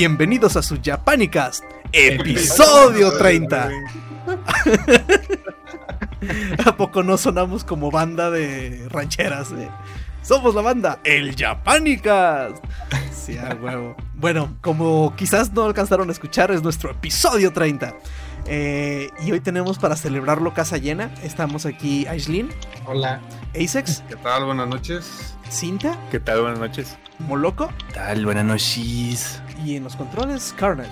[0.00, 1.62] Bienvenidos a su Japanicast,
[1.92, 3.68] episodio 30.
[6.64, 9.52] ¿A poco no sonamos como banda de rancheras?
[9.52, 9.68] eh?
[10.22, 12.64] Somos la banda El Japanicast.
[13.12, 13.94] Sí, a huevo.
[14.14, 17.94] Bueno, como quizás no alcanzaron a escuchar, es nuestro episodio 30.
[18.46, 21.10] Eh, y hoy tenemos para celebrarlo casa llena.
[21.22, 22.48] Estamos aquí Aislin,
[22.86, 23.20] Hola.
[23.54, 24.44] Asex, ¿Qué tal?
[24.44, 25.34] Buenas noches.
[25.48, 26.42] Cinta, ¿Qué tal?
[26.42, 26.96] Buenas noches.
[27.18, 28.24] Moloco ¿Qué tal?
[28.24, 29.42] Buenas noches.
[29.64, 30.90] y en los controles Carnage.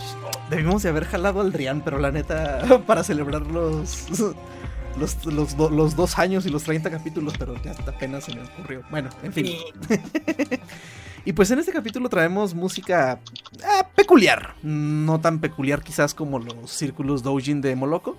[0.51, 4.09] Debimos de haber jalado al Drian, pero la neta, para celebrar los,
[4.99, 8.43] los, los, do- los dos años y los 30 capítulos, pero ya apenas se me
[8.43, 8.83] ocurrió.
[8.91, 9.47] Bueno, en fin.
[11.29, 13.21] y pues en este capítulo traemos música
[13.63, 14.55] ah, peculiar.
[14.63, 18.17] No tan peculiar quizás como los círculos doujin de Moloco,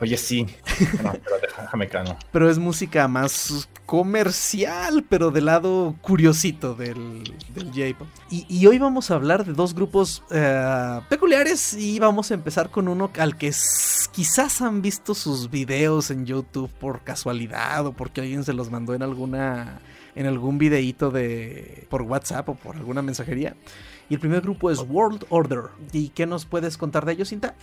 [0.00, 0.48] Oye, sí.
[1.04, 2.16] No, pero déjame cano.
[2.32, 7.22] pero es música más comercial, pero del lado curiosito del,
[7.54, 8.08] del J-pop.
[8.28, 12.70] Y, y hoy vamos a hablar de dos grupos eh, peculiares y vamos a empezar
[12.70, 13.52] con uno al que
[14.10, 18.94] quizás han visto sus videos en YouTube por casualidad o porque alguien se los mandó
[18.94, 19.80] en alguna
[20.14, 23.54] en algún videíto de por WhatsApp o por alguna mensajería.
[24.08, 25.62] Y el primer grupo es World Order.
[25.92, 27.54] ¿Y qué nos puedes contar de ellos, Cinta?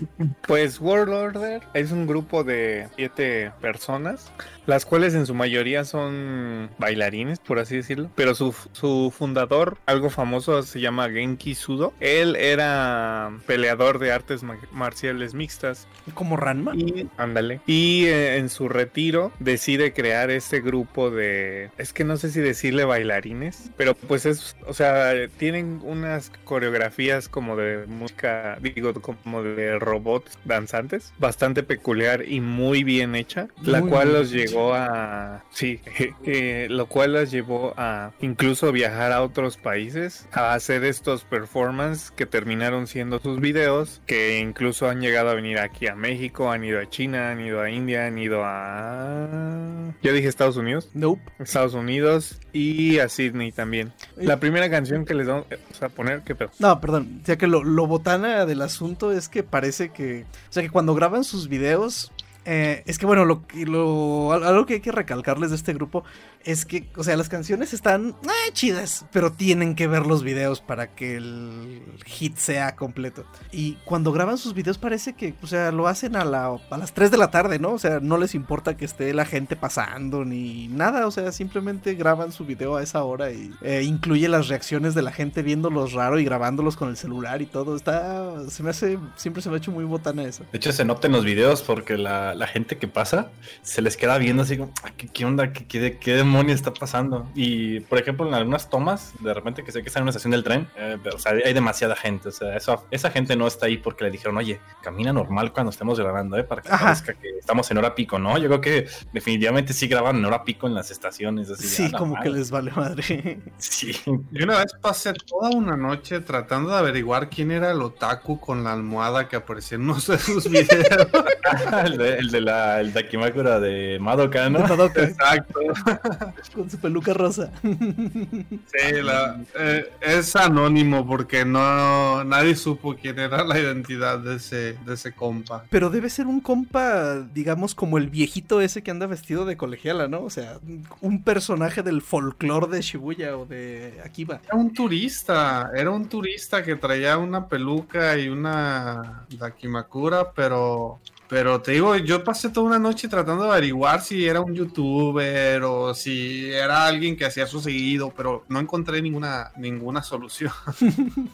[0.48, 4.32] Pues World Order es un grupo de siete personas,
[4.70, 8.10] las cuales en su mayoría son bailarines, por así decirlo.
[8.16, 11.94] Pero su, su fundador, algo famoso, se llama Genki Sudo.
[12.00, 15.88] Él era peleador de artes ma- marciales mixtas.
[16.14, 16.76] Como Ranma.
[16.76, 17.62] Y, ándale.
[17.66, 21.72] Y eh, en su retiro decide crear este grupo de.
[21.78, 24.56] Es que no sé si decirle bailarines, pero pues es.
[24.68, 32.24] O sea, tienen unas coreografías como de música, digo, como de robots danzantes, bastante peculiar
[32.28, 34.59] y muy bien hecha, la Muy cual bien los hecha.
[34.74, 35.44] A.
[35.52, 35.82] Sí,
[36.26, 42.12] eh, lo cual los llevó a incluso viajar a otros países a hacer estos performances
[42.12, 46.64] que terminaron siendo sus videos, que incluso han llegado a venir aquí a México, han
[46.64, 49.94] ido a China, han ido a India, han ido a...
[50.02, 50.90] Ya dije Estados Unidos.
[50.94, 51.22] Nope.
[51.40, 53.94] Estados Unidos y a Sydney también.
[54.16, 55.46] La primera canción que les vamos
[55.82, 56.52] a poner, ¿qué pedo?
[56.60, 57.22] No, perdón.
[57.26, 60.26] Sea que lo, lo botana del asunto es que parece que.
[60.50, 62.12] O sea que cuando graban sus videos.
[62.52, 66.04] Eh, es que bueno, lo, lo, al- algo que hay que recalcarles de este grupo
[66.44, 70.62] es que, o sea, las canciones están eh, chidas, pero tienen que ver los videos
[70.62, 73.26] para que el hit sea completo.
[73.52, 76.94] Y cuando graban sus videos parece que, o sea, lo hacen a, la, a las
[76.94, 77.72] 3 de la tarde, ¿no?
[77.74, 81.94] O sea, no les importa que esté la gente pasando ni nada, o sea, simplemente
[81.94, 85.94] graban su video a esa hora y eh, incluye las reacciones de la gente viéndolos
[85.94, 87.76] raro y grabándolos con el celular y todo.
[87.76, 90.44] Está, se me hace, siempre se me ha hecho muy botana eso.
[90.52, 93.30] De hecho, se nota en los videos porque la, la gente que pasa
[93.62, 95.52] se les queda viendo así como, "Ah, ¿qué, qué onda?
[95.54, 97.30] ¿Qué, qué, qué demonio está pasando?
[97.36, 100.32] Y, por ejemplo, en algunas tomas, de repente que sé que está en una estación
[100.32, 102.30] del tren, eh, o sea, hay demasiada gente.
[102.30, 105.70] O sea, eso, esa gente no está ahí porque le dijeron, oye, camina normal cuando
[105.70, 106.44] estemos grabando, ¿eh?
[106.44, 106.86] Para que Ajá.
[106.86, 108.38] parezca que estamos en hora pico, ¿no?
[108.38, 111.50] Yo creo que definitivamente sí graban en hora pico en las estaciones.
[111.52, 112.32] Así, Sí, "Ah, la como que madre".
[112.40, 113.40] les vale madre.
[113.58, 113.92] Sí.
[114.06, 118.64] Yo una vez pasé toda una noche tratando de averiguar quién era el otaku con
[118.64, 121.08] la almohada que aparecía en uno de sus videos.
[122.20, 124.60] el, de, la el Dakimakura de Madoka, ¿no?
[124.60, 125.60] De Madoka, Exacto.
[126.56, 127.52] con su peluca rosa.
[127.62, 134.74] Sí, la- eh, es anónimo porque no nadie supo quién era la identidad de ese,
[134.86, 135.64] de ese compa.
[135.70, 140.08] Pero debe ser un compa, digamos, como el viejito ese que anda vestido de colegiala,
[140.08, 140.22] ¿no?
[140.22, 140.60] O sea,
[141.02, 144.40] un personaje del folclore de Shibuya o de Akiba.
[144.46, 151.62] Era un turista, era un turista que traía una peluca y una Dakimakura, pero pero
[151.62, 155.94] te digo, yo pasé toda una noche tratando de averiguar si era un youtuber o
[155.94, 160.52] si era alguien que hacía eso seguido, pero no encontré ninguna ninguna solución.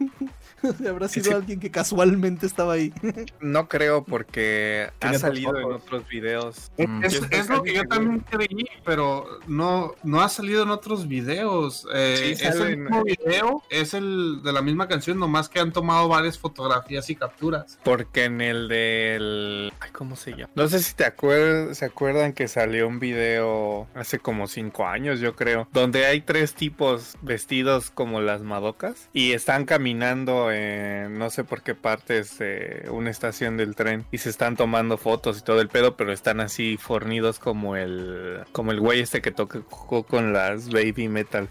[0.89, 1.31] Habrá sido Sí.
[1.33, 2.91] alguien que casualmente estaba ahí.
[3.39, 6.71] No creo porque ha salido en otros videos.
[6.77, 7.03] Es, Mm.
[7.03, 7.89] es- lo que yo seguro.
[7.95, 11.87] también creí, pero no, no ha salido en otros videos.
[11.93, 15.71] Eh, Sí, es el mismo video, es el de la misma canción, nomás que han
[15.71, 17.77] tomado varias fotografías y capturas.
[17.83, 19.71] Porque en el del.
[19.85, 20.49] Ay, ¿Cómo se llama?
[20.55, 25.19] No sé si te acuer- se acuerdan que salió un video hace como cinco años,
[25.19, 25.67] yo creo.
[25.71, 29.09] Donde hay tres tipos vestidos como las madocas.
[29.13, 34.05] Y están caminando en no sé por qué partes de una estación del tren.
[34.11, 35.95] Y se están tomando fotos y todo el pedo.
[35.97, 38.39] Pero están así fornidos como el.
[38.51, 41.47] Como el güey este que tocó con las baby metal.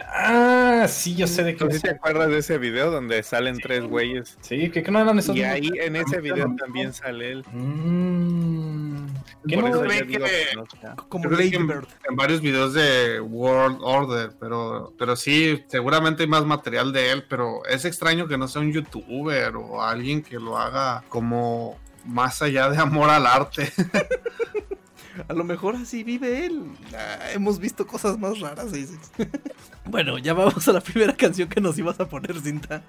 [0.00, 1.64] Ah, sí, yo sé de qué.
[1.64, 4.36] No te acuerdas de ese video donde salen tres güeyes.
[4.40, 7.44] Sí, que, que no eran esos Y ahí en ese video también sale él.
[7.52, 7.75] Mm.
[9.46, 10.96] ¿Quién Por no que- sea.
[11.08, 16.28] Como creo Lady que en varios videos de World Order, pero, pero sí, seguramente hay
[16.28, 20.40] más material de él, pero es extraño que no sea un youtuber o alguien que
[20.40, 23.72] lo haga como más allá de amor al arte.
[25.28, 26.62] A lo mejor así vive él.
[26.94, 28.98] Ah, hemos visto cosas más raras, dices.
[29.84, 32.82] bueno, ya vamos a la primera canción que nos ibas a poner, cinta.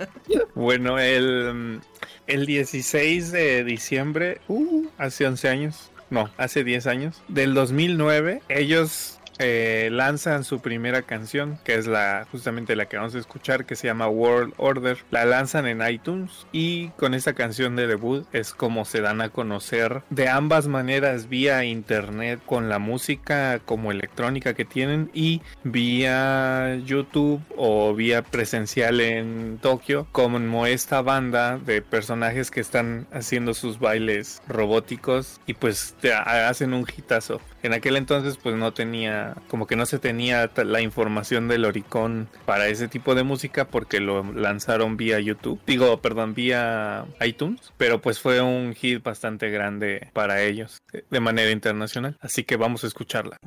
[0.56, 1.82] Bueno, el,
[2.28, 9.17] el 16 de diciembre, uh, hace 11 años, no, hace 10 años, del 2009, ellos
[9.40, 13.76] eh, lanzan su primera canción, que es la justamente la que vamos a escuchar, que
[13.76, 14.98] se llama World Order.
[15.12, 19.30] La lanzan en iTunes y con esta canción de debut es como se dan a
[19.30, 26.76] conocer de ambas maneras, vía internet, con la música como electrónica que tienen y vía
[26.86, 33.80] YouTube o vía presencial en Tokio, como esta banda de personajes que están haciendo sus
[33.80, 37.42] bailes robóticos y pues te ha- hacen un hitazo.
[37.64, 42.30] En aquel entonces pues no tenía, como que no se tenía la información del Oricon
[42.46, 48.02] para ese tipo de música porque lo lanzaron vía YouTube, digo, perdón, vía iTunes, pero
[48.02, 50.78] pues fue un hit bastante grande para ellos
[51.10, 53.38] de manera internacional, así que vamos a escucharla.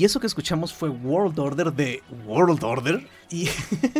[0.00, 3.06] Y eso que escuchamos fue World Order de World Order.
[3.28, 3.50] Y,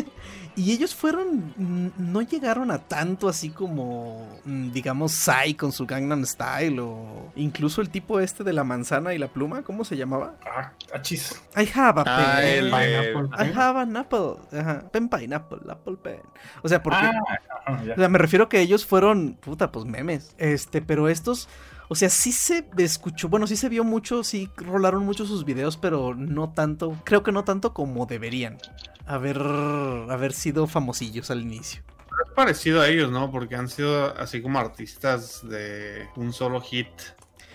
[0.56, 5.84] y ellos fueron, mm, no llegaron a tanto así como, mm, digamos, Psy con su
[5.84, 9.98] Gangnam Style o incluso el tipo este de la manzana y la pluma, ¿cómo se
[9.98, 10.36] llamaba?
[10.46, 11.38] Ah, achis.
[11.54, 12.48] I have a Ah, pen.
[12.64, 13.36] el de- Pineapple.
[13.46, 14.58] I have an apple.
[14.58, 14.82] Ajá.
[14.90, 16.20] Pen pineapple, apple pen.
[16.62, 16.96] O sea, porque...
[17.66, 17.82] Ah.
[17.92, 20.34] O sea, me refiero que ellos fueron, puta, pues memes.
[20.38, 21.46] Este, pero estos,
[21.92, 25.76] o sea, sí se escuchó, bueno, sí se vio mucho, sí rolaron mucho sus videos,
[25.76, 28.58] pero no tanto, creo que no tanto como deberían
[29.06, 29.42] haber,
[30.08, 31.82] haber sido famosillos al inicio.
[32.24, 33.32] Es parecido a ellos, ¿no?
[33.32, 36.86] Porque han sido así como artistas de un solo hit.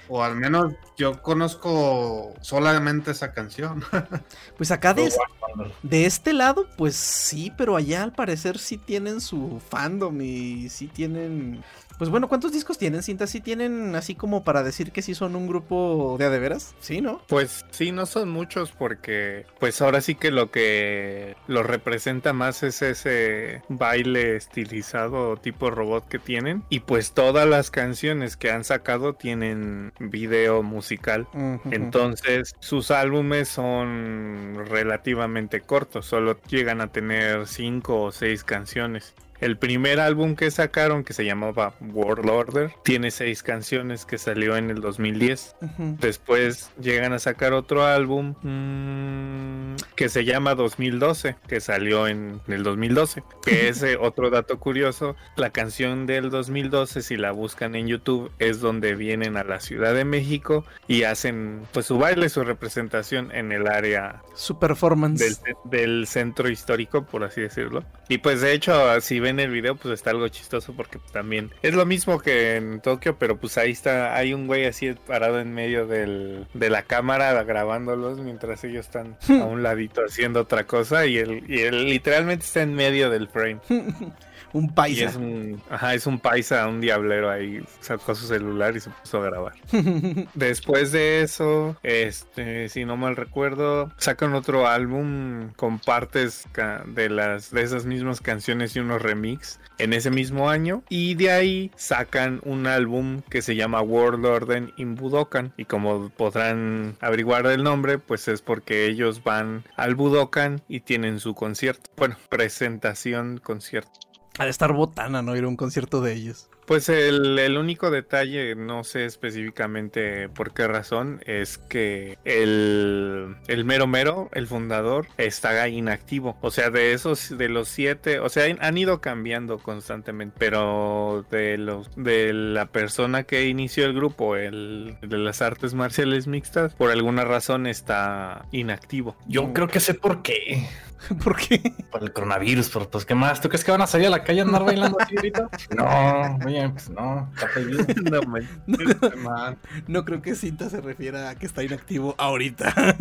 [0.08, 3.84] O al menos yo conozco solamente esa canción.
[4.58, 5.74] Pues acá de, Wonder.
[5.84, 10.88] de este lado, pues sí, pero allá al parecer sí tienen su fandom y sí
[10.88, 11.62] tienen...
[11.98, 13.28] Pues bueno, ¿cuántos discos tienen, Cinta?
[13.28, 16.76] ¿Sí tienen así como para decir que sí son un grupo de a de veras?
[16.80, 17.22] Sí, ¿no?
[17.28, 22.64] Pues sí, no son muchos porque pues ahora sí que lo que lo representa más
[22.64, 28.66] es ese baile estilizado tipo robot que tienen y pues todas las canciones que han
[28.66, 31.28] sacado tienen video musical.
[31.72, 39.14] Entonces sus álbumes son relativamente cortos, solo llegan a tener cinco o seis canciones.
[39.39, 44.56] El primer álbum que sacaron, que se llamaba World Order, tiene seis canciones que salió
[44.58, 45.56] en el 2010.
[45.62, 45.98] Ujú.
[46.00, 52.63] Después llegan a sacar otro álbum mm, que se llama 2012, que salió en el
[52.63, 53.24] 2012.
[53.44, 58.60] Que ese otro dato curioso, la canción del 2012, si la buscan en YouTube, es
[58.62, 63.51] donde vienen a la Ciudad de México y hacen pues su baile, su representación en
[63.51, 65.20] el área Su performance.
[65.20, 67.84] del, del centro histórico, por así decirlo.
[68.08, 71.51] Y pues de hecho, si ven el video, pues está algo chistoso porque pues, también
[71.63, 75.39] es lo mismo que en Tokio, pero pues ahí está, hay un güey así parado
[75.39, 80.65] en medio del, de la cámara grabándolos mientras ellos están a un ladito haciendo otra
[80.65, 83.60] cosa y él, y él literalmente está en medio del frame.
[84.54, 85.06] un Y paisa.
[85.06, 89.22] es un, ajá, es un paisa, un diablero ahí, sacó su celular y se puso
[89.22, 89.54] a grabar.
[90.34, 96.48] Después de eso, este, si no mal recuerdo, sacan otro álbum con partes
[96.88, 101.32] de las de esas mismas canciones y unos remix en ese mismo año y de
[101.32, 107.46] ahí sacan un álbum que se llama World Order in Budokan y como podrán averiguar
[107.48, 113.40] el nombre, pues es porque ellos van al Budokan y tienen su concierto, bueno, presentación
[113.44, 114.05] concierto.
[114.38, 115.36] Ha de estar botana, ¿no?
[115.36, 116.50] Ir a un concierto de ellos.
[116.65, 123.65] Pues el, el único detalle, no sé específicamente por qué razón, es que el, el
[123.65, 126.38] mero mero, el fundador, está inactivo.
[126.41, 131.57] O sea, de esos, de los siete, o sea, han ido cambiando constantemente, pero de
[131.57, 136.91] los de la persona que inició el grupo, el de las artes marciales mixtas, por
[136.91, 139.15] alguna razón está inactivo.
[139.27, 140.67] Yo creo que sé por qué.
[141.24, 141.74] ¿Por qué?
[141.91, 143.41] Por el coronavirus, por pues qué más.
[143.41, 145.50] ¿Tú crees que van a salir a la calle a andar bailando así ahorita?
[145.75, 147.86] No, pues no, está prohibido.
[148.12, 148.48] No, man.
[149.24, 149.58] Man.
[149.88, 152.74] No creo que Cinta se refiera a que está inactivo ahorita.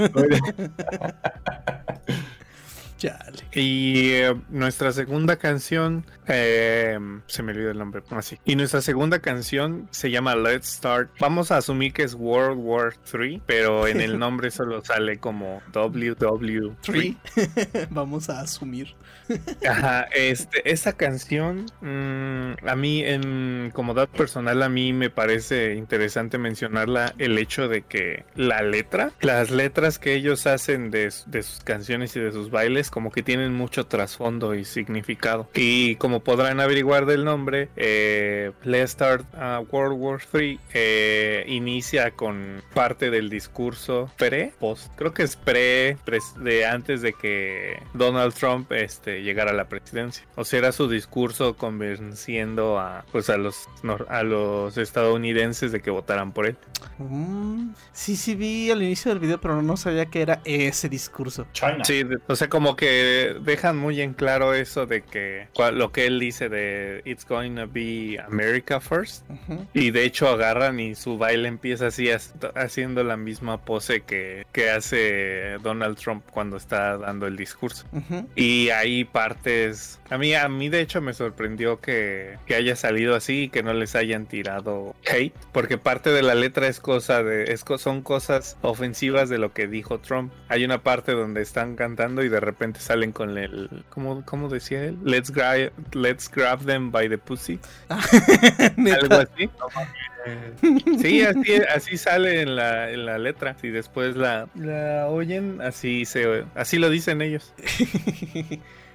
[2.96, 3.42] Chale.
[3.52, 8.38] Y eh, nuestra segunda canción, eh, se me olvidó el nombre, así.
[8.44, 11.10] Y nuestra segunda canción se llama Let's Start.
[11.20, 15.60] Vamos a asumir que es World War 3, pero en el nombre solo sale como
[15.72, 16.76] WW3.
[16.80, 17.18] Three.
[17.90, 18.94] Vamos a asumir.
[19.66, 25.74] Ajá, este, esa canción, mm, a mí, en, como dato personal, a mí me parece
[25.74, 31.42] interesante mencionarla el hecho de que la letra, las letras que ellos hacen de, de
[31.42, 35.48] sus canciones y de sus bailes, como que tienen mucho trasfondo y significado.
[35.54, 42.10] Y como podrán averiguar del nombre, eh, Let's Start uh, World War 3 eh, inicia
[42.12, 47.78] con parte del discurso pre, post, creo que es pre, pres- de antes de que
[47.94, 50.24] Donald Trump este, llegara a la presidencia.
[50.36, 53.68] O sea, era su discurso convenciendo a, pues, a los,
[54.08, 56.56] a los estadounidenses de que votaran por él.
[56.98, 61.46] Mm, sí, sí vi al inicio del video, pero no sabía que era ese discurso.
[61.52, 61.84] China.
[61.84, 66.06] Sí, de- o sea, como que dejan muy en claro eso de que lo que
[66.06, 69.24] él dice de It's going to be America first.
[69.72, 74.46] Y de hecho agarran y su baile empieza así as- haciendo la misma pose que,
[74.52, 77.86] que hace Donald Trump cuando está dando el discurso.
[78.36, 78.70] Y
[79.04, 80.00] partes.
[80.10, 83.62] A mí, a mí de hecho me sorprendió que, que haya salido así y que
[83.62, 85.34] no les hayan tirado hate.
[85.52, 87.44] Porque parte de la letra es cosa de.
[87.52, 90.32] Es, co- son cosas ofensivas de lo que dijo Trump.
[90.48, 94.84] Hay una parte donde están cantando y de repente salen con el, ¿cómo, cómo decía
[94.84, 94.98] él?
[95.04, 97.58] Let's grab, let's grab them by the pussy.
[97.88, 99.50] Algo así.
[101.00, 103.56] Sí, así, así sale en la, en la letra.
[103.60, 107.52] Si después la, la oyen, así se, así lo dicen ellos.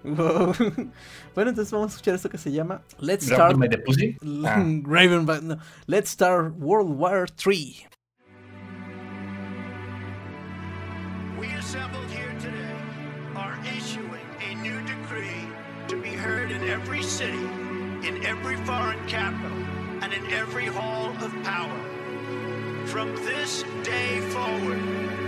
[0.04, 0.54] Wow.
[1.36, 4.18] Bueno, entonces vamos a escuchar esto que se llama Let's Start the pussy.
[4.46, 4.58] Ah.
[4.58, 5.58] No,
[5.88, 7.88] Let's Start World War 3.
[11.40, 12.76] We assembled here today
[13.36, 15.48] are issuing a new decree
[15.88, 17.46] to be heard in every city,
[18.06, 19.58] in every foreign capital,
[20.12, 21.80] and in every hall of power.
[22.86, 24.80] From this day forward,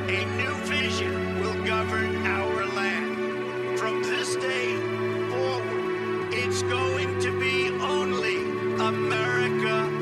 [0.10, 3.80] a new vision will govern our land.
[3.80, 4.76] From this day
[5.30, 8.38] forward, it's going to be only
[8.80, 10.01] America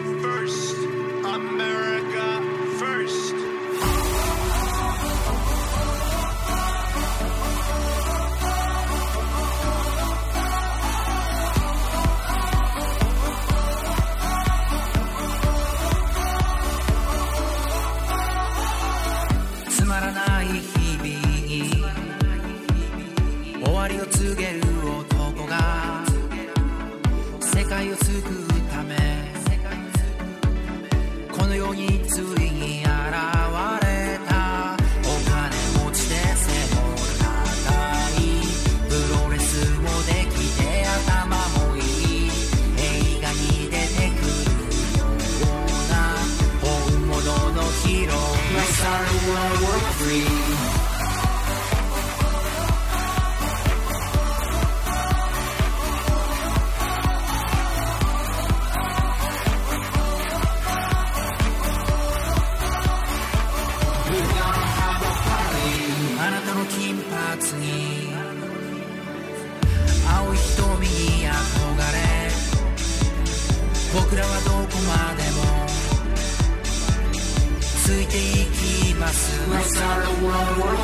[79.70, 80.76] Let's start a World War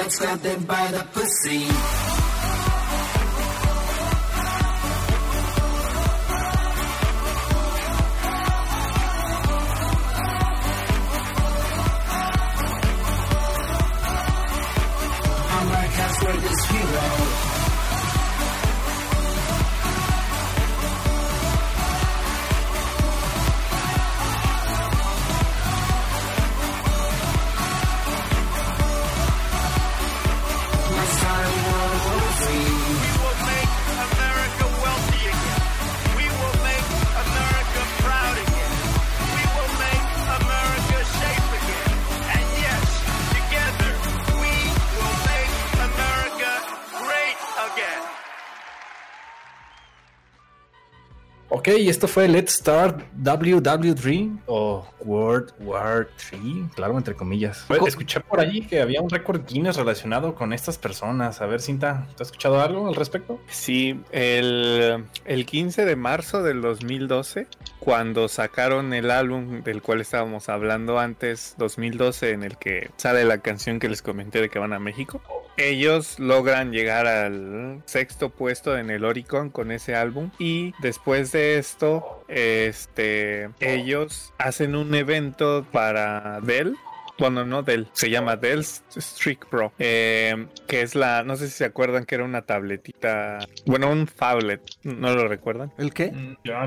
[0.00, 1.99] 'Let's grab them by the pussy.
[51.72, 56.40] Ok, esto fue Let's Start WW3 o World War 3,
[56.74, 57.64] claro, entre comillas.
[57.68, 61.40] Co- Escuché por allí que había un récord Guinness relacionado con estas personas.
[61.40, 63.40] A ver, Cinta, ¿te has escuchado algo al respecto?
[63.48, 67.46] Sí, el, el 15 de marzo del 2012,
[67.78, 73.38] cuando sacaron el álbum del cual estábamos hablando antes, 2012, en el que sale la
[73.38, 75.20] canción que les comenté de que van a México,
[75.60, 80.30] ellos logran llegar al sexto puesto en el Oricon con ese álbum.
[80.38, 86.76] Y después de esto, este, ellos hacen un evento para Dell
[87.20, 91.52] bueno, no Dell, se llama Dell Streak Pro, eh, que es la, no sé si
[91.52, 95.72] se acuerdan que era una tabletita, bueno, un phablet, ¿no lo recuerdan?
[95.78, 96.12] ¿El qué?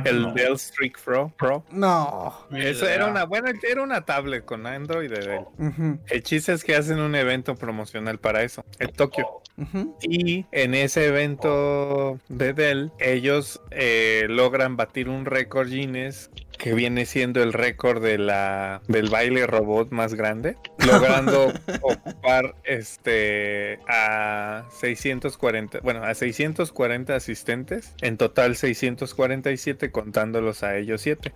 [0.05, 1.65] El Dell Streak Pro, Pro.
[1.71, 2.47] No.
[2.51, 5.99] Eso era una, bueno, era una tablet con Android de Dell.
[6.07, 9.27] El chiste es que hacen un evento promocional para eso, en Tokio.
[10.01, 16.29] Y en ese evento de Dell, ellos eh, logran batir un récord Guinness
[16.63, 20.55] que viene siendo el récord de la del baile robot más grande,
[20.87, 31.01] logrando ocupar este a 640, bueno, a 640 asistentes, en total 647 contándolos a ellos
[31.01, 31.33] siete.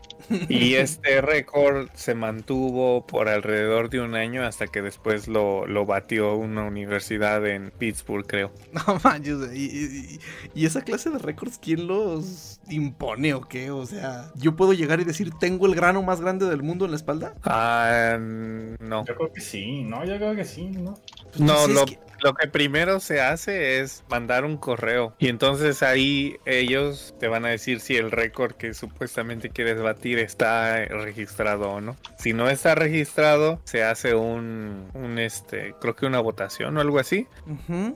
[0.48, 5.86] Y este récord se mantuvo por alrededor de un año hasta que después lo, lo
[5.86, 8.54] batió una universidad en Pittsburgh, creo.
[8.72, 10.20] No manches, y, y-
[10.56, 13.71] y esa clase de récords, ¿quién los impone o qué?
[13.71, 16.91] O sea, yo puedo llegar y decir, tengo el grano más grande del mundo en
[16.91, 17.34] la espalda.
[17.43, 19.06] Ah, no.
[19.06, 20.95] Yo creo que sí, no, yo creo que sí, ¿no?
[21.32, 25.13] Pues No, sí, es lo, que- lo que primero se hace es mandar un correo
[25.19, 30.17] y entonces ahí ellos te van a decir si el récord que supuestamente quieres batir
[30.17, 31.95] está registrado o no.
[32.17, 36.97] Si no está registrado, se hace un, un este, creo que una votación o algo
[36.97, 37.27] así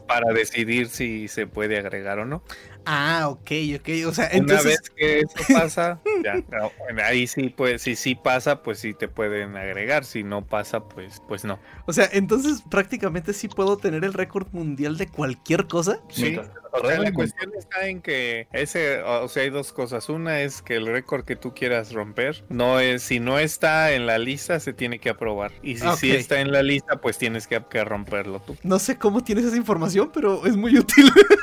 [0.07, 2.43] para decidir si se puede agregar o no.
[2.85, 3.89] Ah, ok, ok.
[4.07, 4.65] O sea, Una entonces.
[4.65, 6.71] vez que eso pasa, ya, no,
[7.03, 10.05] ahí sí, pues, si sí pasa, pues sí te pueden agregar.
[10.05, 11.59] Si no pasa, pues, pues no.
[11.85, 15.99] O sea, entonces prácticamente sí puedo tener el récord mundial de cualquier cosa.
[16.09, 16.37] Sí,
[16.73, 20.09] o sea, la cuestión está en que ese, o sea, hay dos cosas.
[20.09, 24.05] Una es que el récord que tú quieras romper, no es, si no está en
[24.05, 25.51] la lista, se tiene que aprobar.
[25.61, 28.55] Y si sí está en la lista, pues tienes que, que romperlo tú.
[28.63, 31.11] No sé cómo tienes esa información, pero es muy útil.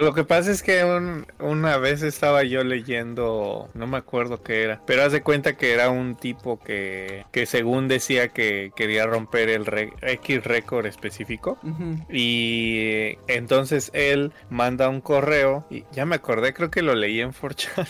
[0.00, 4.62] Lo que pasa es que un- una vez estaba yo leyendo, no me acuerdo qué
[4.62, 9.06] era, pero haz de cuenta que era un tipo que, que según decía que quería
[9.06, 11.58] romper el re- X récord específico.
[12.10, 17.32] Y entonces él manda un correo, y ya me acordé, creo que lo leí en
[17.32, 17.88] 4chan.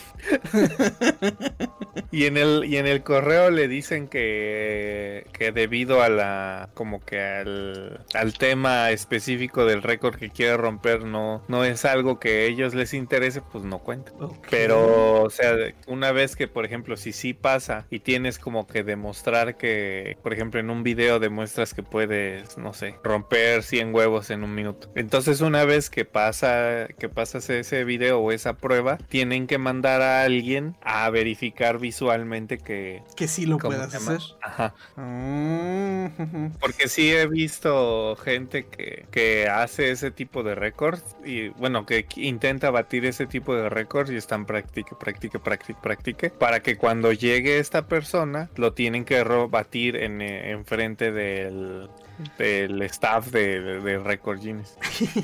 [2.11, 7.01] y en el y en el correo le dicen que, que debido a la como
[7.05, 12.29] que al, al tema específico del récord que quiere romper no no es algo que
[12.29, 14.11] a ellos les interese, pues no cuenta.
[14.49, 15.55] Pero, o sea,
[15.87, 20.33] una vez que, por ejemplo, si sí pasa y tienes como que demostrar que, por
[20.33, 24.91] ejemplo, en un video demuestras que puedes, no sé, romper 100 huevos en un minuto.
[24.95, 30.01] Entonces, una vez que pasa, que pasas ese video o esa prueba, tienen que mandar
[30.01, 33.03] a alguien a verificar visualmente que...
[33.15, 34.19] Que sí lo ¿cómo puedas hacer.
[34.41, 34.73] Ajá.
[34.95, 36.51] Mm.
[36.59, 42.05] Porque sí he visto gente que, que hace ese tipo de récords y bueno, que
[42.05, 46.77] qu- intenta batir ese tipo de récords y están practique, practique, practique, practique para que
[46.77, 51.89] cuando llegue esta persona lo tienen que batir en, eh, en frente del,
[52.37, 54.77] del staff de, de, de Record Guinness.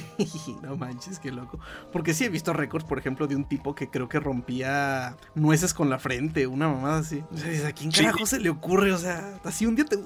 [0.61, 1.59] no manches, qué loco.
[1.91, 5.73] Porque sí he visto récords, por ejemplo, de un tipo que creo que rompía nueces
[5.73, 7.23] con la frente, una mamada así.
[7.31, 8.03] O sea, ¿a quién Sí.
[8.03, 8.91] carajo se le ocurre?
[8.91, 9.97] O sea, así un día te,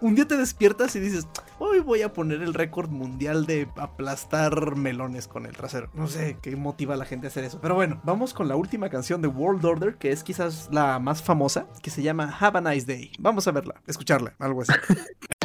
[0.00, 1.26] un día te despiertas y dices,
[1.58, 5.90] hoy voy a poner el récord mundial de aplastar melones con el trasero.
[5.94, 7.60] No sé qué motiva a la gente a hacer eso.
[7.60, 11.22] Pero bueno, vamos con la última canción de World Order, que es quizás la más
[11.22, 13.12] famosa, que se llama Have a Nice Day.
[13.18, 14.72] Vamos a verla, escucharla, algo así.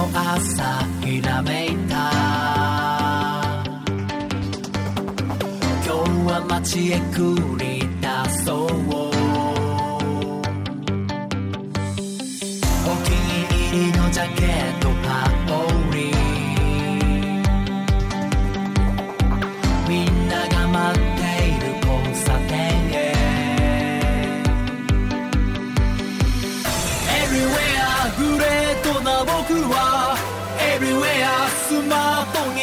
[0.00, 0.64] の朝
[1.04, 1.94] ひらめいた。
[5.84, 5.92] 今日
[6.26, 7.79] は街へ来り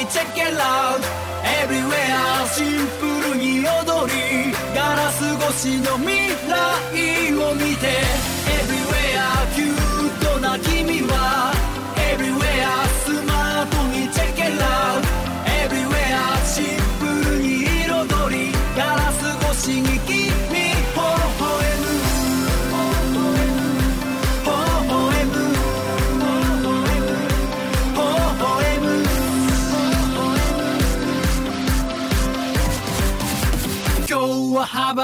[0.09, 1.01] check it out.
[1.43, 8.36] Everywhere シンプルに踊りガラス越しの未来を見て。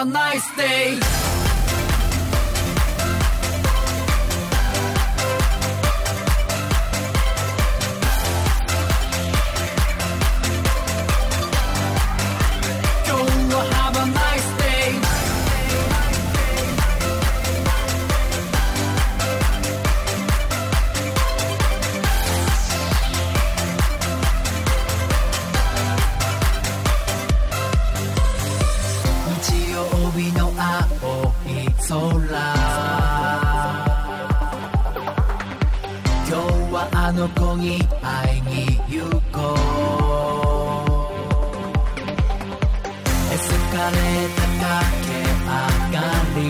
[0.04, 1.22] A nice day
[37.54, 39.38] あの子に会いに行こ
[40.66, 40.94] う。
[43.32, 45.54] エスカレーター駆け上
[45.94, 46.02] が
[46.36, 46.42] り。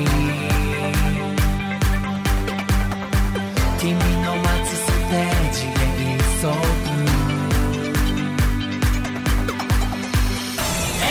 [3.80, 3.92] 君
[4.24, 5.76] の待つステージへ
[6.40, 6.54] 急ぐ。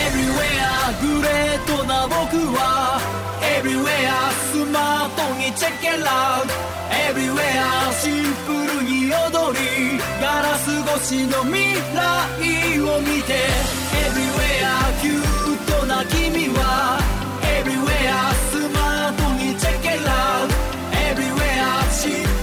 [0.09, 2.17] Everywhere グレートな僕
[2.57, 2.59] は。
[3.61, 6.53] Everywhere スマートにチェケラウト
[7.11, 8.13] Everywhere シン
[8.47, 8.62] プルに
[9.33, 13.33] 踊りガラス越しの未来を見て
[14.05, 16.99] Everywhere キュートな君は
[17.41, 20.47] Everywhere スマートにチェケラウ
[21.15, 22.11] Everywhere シン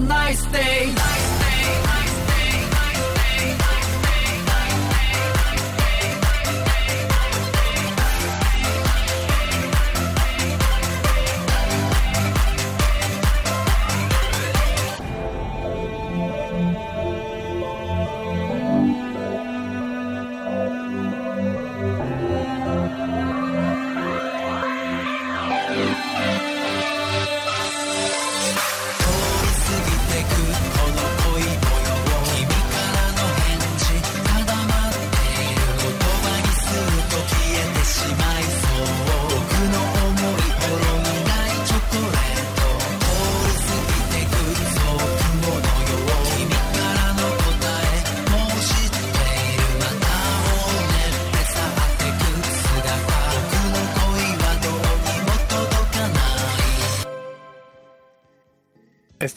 [0.00, 0.47] nice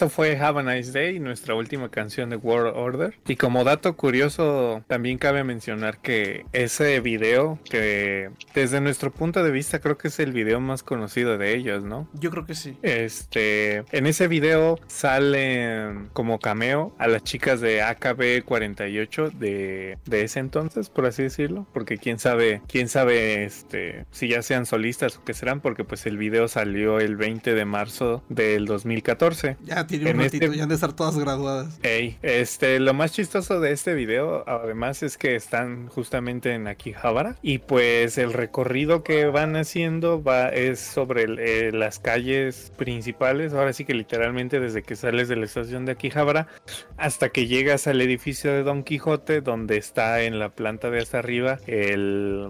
[0.02, 3.14] Esto fue Have a Nice Day, nuestra última canción de World Order.
[3.28, 9.52] Y como dato curioso, también cabe mencionar que ese video, que desde nuestro punto de
[9.52, 12.10] vista creo que es el video más conocido de ellos, ¿no?
[12.14, 12.80] Yo creo que sí.
[12.82, 20.24] Este, en ese video salen como cameo a las chicas de AKB 48 de, de
[20.24, 25.18] ese entonces, por así decirlo, porque quién sabe, quién sabe este si ya sean solistas
[25.18, 29.58] o qué serán, porque pues el video salió el 20 de marzo del 2014.
[29.64, 31.80] Ya tiene un En ratito, este- ya han de estar todas graduadas.
[31.84, 37.36] Ey, este, lo más chistoso de este video, además, es que están justamente en Akihabara
[37.42, 43.54] y pues el recorrido que van haciendo va es sobre el- eh, las calles principales.
[43.54, 46.48] Ahora sí que literalmente desde que sales de la estación de Akihabara
[46.98, 51.20] hasta que llegas al edificio de Don Quijote, donde está en la planta de hasta
[51.20, 52.50] arriba el,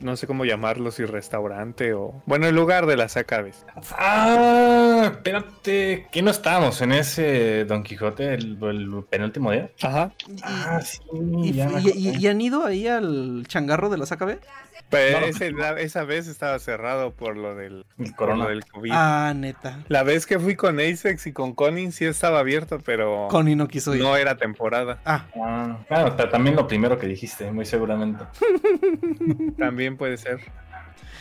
[0.00, 3.64] no sé cómo llamarlo, si restaurante o bueno, el lugar de las acaves.
[3.92, 6.06] Ah, espérate.
[6.10, 9.70] ¿Qué no estábamos en ese Don Quijote el, el penúltimo día?
[9.82, 10.12] Ajá.
[10.28, 10.98] Y, Ah, sí.
[11.42, 11.92] y- ya me y- acordé.
[11.98, 14.38] y- y han ido ahí al changarro de las AKB?
[14.88, 15.26] Pero No.
[15.26, 18.48] ese- la- esa vez estaba cerrado por lo del, El corona.
[18.48, 18.90] del COVID.
[18.92, 19.78] Ah, neta.
[19.88, 23.68] La vez que fui con Acex y con Conin sí estaba abierto, pero Connie no
[23.68, 24.02] quiso ir.
[24.02, 24.98] no era temporada.
[25.04, 28.24] Ah, Ah, claro, también lo primero que dijiste, muy seguramente.
[29.58, 30.40] También puede ser.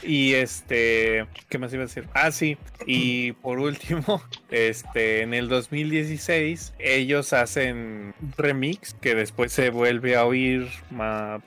[0.03, 2.07] Y este, ¿qué más iba a decir?
[2.13, 2.57] Ah, sí.
[2.85, 10.25] Y por último, este, en el 2016 ellos hacen remix que después se vuelve a
[10.25, 10.67] oír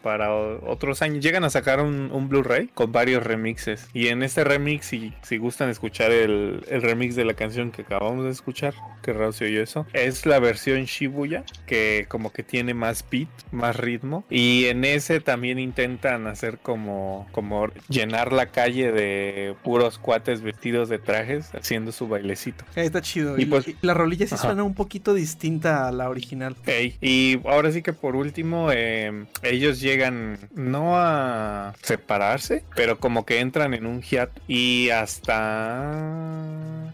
[0.03, 1.25] para otros años.
[1.25, 3.89] Llegan a sacar un, un Blu-ray con varios remixes.
[3.93, 7.83] Y en este remix, si, si gustan escuchar el, el remix de la canción que
[7.83, 12.43] acabamos de escuchar, que raro se oyó eso, es la versión Shibuya, que como que
[12.43, 14.25] tiene más beat, más ritmo.
[14.31, 20.89] Y en ese también intentan hacer como, como llenar la calle de puros cuates vestidos
[20.89, 22.65] de trajes haciendo su bailecito.
[22.77, 23.39] ahí está chido.
[23.39, 24.45] Y Y, pues- la rolilla sí Ajá.
[24.49, 26.57] suena un poquito distinta a la original.
[27.01, 33.41] Y ahora sí que por último, eh, ellos llegan no a separarse, pero como que
[33.41, 35.83] entran en un hiat y hasta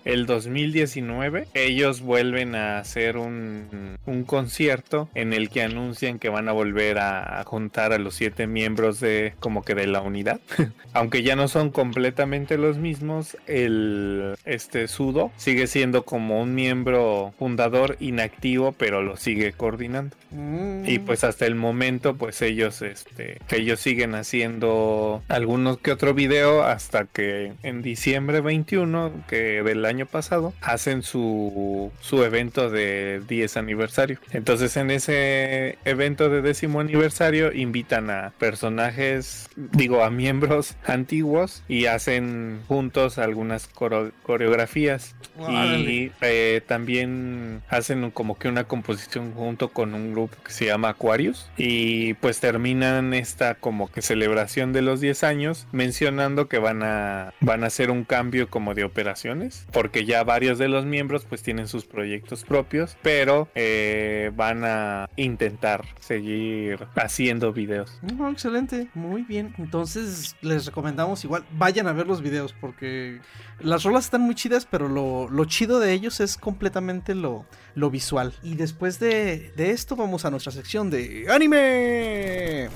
[0.04, 6.48] el 2019 ellos vuelven a hacer un, un concierto en el que anuncian que van
[6.48, 10.40] a volver a, a juntar a los siete miembros de como que de la unidad.
[10.92, 17.32] Aunque ya no son completamente los mismos, el este Sudo sigue siendo como un miembro
[17.38, 20.16] fundador inactivo, pero lo sigue coordinando.
[20.30, 20.84] Mm.
[20.87, 26.62] Y pues hasta el momento, pues ellos, este, ellos siguen haciendo algunos que otro video
[26.62, 33.22] hasta que en diciembre 21 que del año año pasado, hacen su, su evento de
[33.27, 34.18] 10 aniversario.
[34.33, 41.87] Entonces en ese evento de décimo aniversario invitan a personajes, digo, a miembros antiguos y
[41.87, 45.14] hacen juntos algunas coreografías.
[45.48, 50.90] Y eh, también hacen como que una composición junto con un grupo que se llama
[50.90, 51.51] Aquarius.
[51.57, 57.33] Y pues terminan esta como que celebración de los 10 años mencionando que van a,
[57.40, 59.66] van a hacer un cambio como de operaciones.
[59.78, 62.96] Porque ya varios de los miembros pues tienen sus proyectos propios.
[63.00, 68.00] Pero eh, van a intentar seguir haciendo videos.
[68.28, 69.54] Excelente, muy bien.
[69.56, 73.20] Entonces les recomendamos igual, vayan a ver los videos porque
[73.60, 77.88] las rolas están muy chidas, pero lo, lo chido de ellos es completamente lo, lo
[77.88, 78.34] visual.
[78.42, 82.68] Y después de, de esto vamos a nuestra sección de anime.「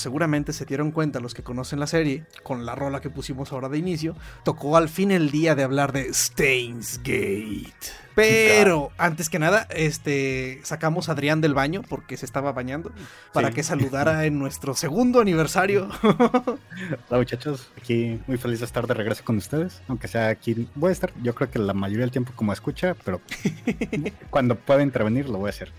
[0.00, 3.68] seguramente se dieron cuenta los que conocen la serie, con la rola que pusimos ahora
[3.68, 7.74] de inicio, tocó al fin el día de hablar de Steins Gate.
[8.16, 12.90] Pero antes que nada, este sacamos a Adrián del baño porque se estaba bañando
[13.32, 13.54] para Sí.
[13.54, 15.88] que saludara en nuestro segundo aniversario.
[16.02, 20.90] Hola muchachos, aquí muy feliz de estar de regreso con ustedes, aunque sea aquí, voy
[20.90, 23.20] a estar yo creo que la mayoría del tiempo como escucha, pero
[24.30, 25.72] cuando pueda intervenir lo voy a hacer.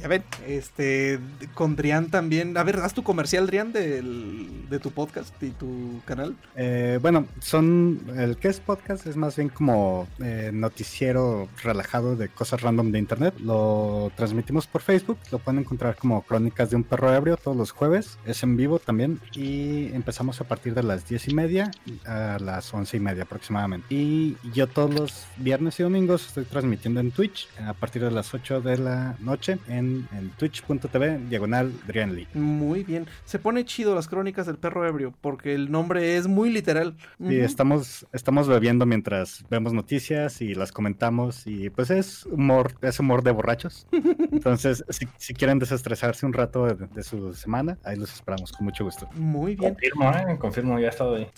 [0.00, 1.18] Ya ven, este
[1.54, 2.56] con Drian también.
[2.56, 6.36] A ver, haz tu comercial, Drian, del, de tu podcast y tu canal.
[6.56, 12.28] Eh, bueno, son, el que es podcast es más bien como eh, noticiero relajado de
[12.28, 16.84] cosas random de internet, lo transmitimos por Facebook, lo pueden encontrar como Crónicas de un
[16.84, 21.08] Perro Ebrio todos los jueves, es en vivo también y empezamos a partir de las
[21.08, 21.70] 10 y media
[22.06, 23.86] a las 11 y media aproximadamente.
[23.90, 28.32] Y yo todos los viernes y domingos estoy transmitiendo en Twitch a partir de las
[28.34, 32.26] 8 de la noche en, en twitch.tv diagonal Drian Lee.
[32.34, 33.06] Muy bien.
[33.24, 36.96] Se pone chido las crónicas del perro ebrio porque el nombre es muy literal.
[37.18, 42.98] Y estamos, estamos bebiendo mientras vemos noticias y las comentamos y pues es humor, es
[43.00, 43.86] humor de borrachos.
[44.32, 48.64] Entonces, si, si quieren desestresarse un rato de, de su semana, ahí los esperamos con
[48.64, 49.08] mucho gusto.
[49.14, 49.74] Muy bien.
[49.74, 50.38] Confirmo, ¿eh?
[50.38, 51.28] Confirmo, ya he estado ahí.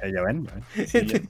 [0.00, 0.86] Eh, ya ven, ¿eh?
[0.86, 1.28] Sí, ya en.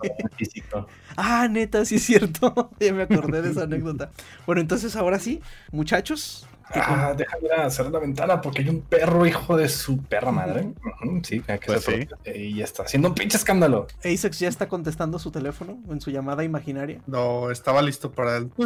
[1.16, 2.70] Ah, neta, sí es cierto.
[2.80, 4.10] ya me acordé de esa anécdota.
[4.46, 5.40] Bueno, entonces ahora sí,
[5.88, 6.44] muchachos.
[6.74, 10.30] Ah, déjame ir a cerrar la ventana porque hay un perro hijo de su perra
[10.30, 10.74] madre.
[11.22, 12.06] Sí, que Pues sí.
[12.26, 13.86] Y ya está haciendo un pinche escándalo.
[14.04, 17.00] Asex ya está contestando su teléfono en su llamada imaginaria.
[17.06, 18.50] No, estaba listo para el.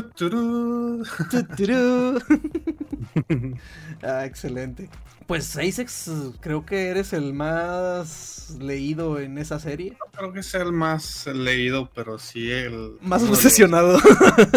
[4.03, 4.89] Ah, excelente.
[5.27, 9.93] Pues Asex, creo que eres el más leído en esa serie.
[9.93, 12.97] No creo que sea el más leído, pero sí el.
[13.01, 13.99] Más uno de los- obsesionado.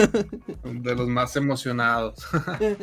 [0.63, 2.15] de los más emocionados.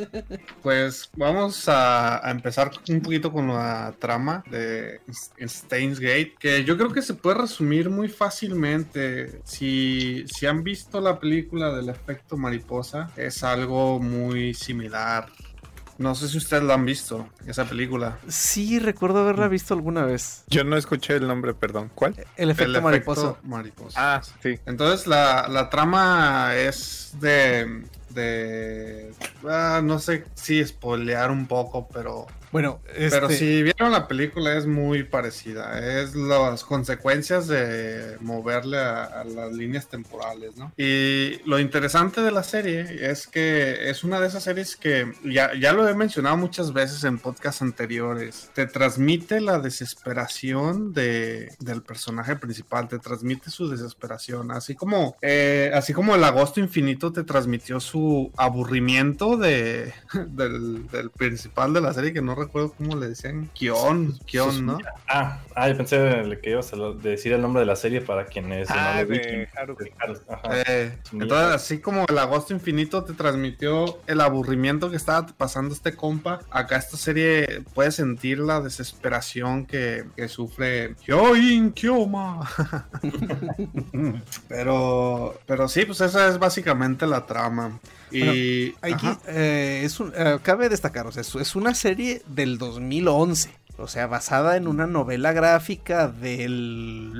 [0.63, 5.01] pues vamos a, a empezar un poquito con la trama de
[5.41, 9.41] Steins Gate, que yo creo que se puede resumir muy fácilmente.
[9.43, 15.27] Si, si han visto la película del efecto mariposa, es algo muy similar.
[15.97, 18.17] No sé si ustedes la han visto, esa película.
[18.27, 20.43] sí, recuerdo haberla visto alguna vez.
[20.47, 21.91] Yo no escuché el nombre, perdón.
[21.93, 22.15] ¿Cuál?
[22.35, 23.21] El efecto el mariposa.
[23.21, 24.15] efecto mariposa.
[24.15, 24.59] Ah, sí.
[24.65, 27.83] Entonces la, la trama es de...
[28.09, 29.13] de
[29.47, 34.55] ah, no sé si spoilear un poco, pero Bueno, Pero este, si vieron la película
[34.55, 35.79] es muy parecida.
[35.79, 40.71] Es las consecuencias de moverle a, a las líneas temporales, ¿no?
[40.77, 45.55] Y lo interesante de la serie es que es una de esas series que ya,
[45.59, 48.51] ya lo he mencionado muchas veces en podcasts anteriores.
[48.53, 54.51] Te transmite la desesperación de, del personaje principal, te transmite su desesperación.
[54.51, 59.91] Así como, eh, así como el agosto infinito te transmitió su aburrimiento de,
[60.27, 64.77] del, del principal de la serie, que no recuerdo cómo le decían, Kion, Kion, ¿no?
[65.07, 68.69] Ah, ah, yo pensé que ibas a decir el nombre de la serie para quienes
[68.69, 69.49] no Ah, lo de.
[69.55, 69.89] Haruki.
[70.27, 70.41] Ajá.
[70.67, 75.95] Eh, entonces, así como el agosto infinito te transmitió el aburrimiento que estaba pasando este
[75.95, 82.49] compa, acá esta serie puede sentir la desesperación que, que sufre Hyoin Kyoma.
[84.47, 87.79] pero, pero sí, pues esa es básicamente la trama.
[88.13, 92.57] Y Aquí eh, es un, eh, cabe destacar, o sea, es, es una serie del
[92.57, 97.11] 2011, o sea, basada en una novela gráfica del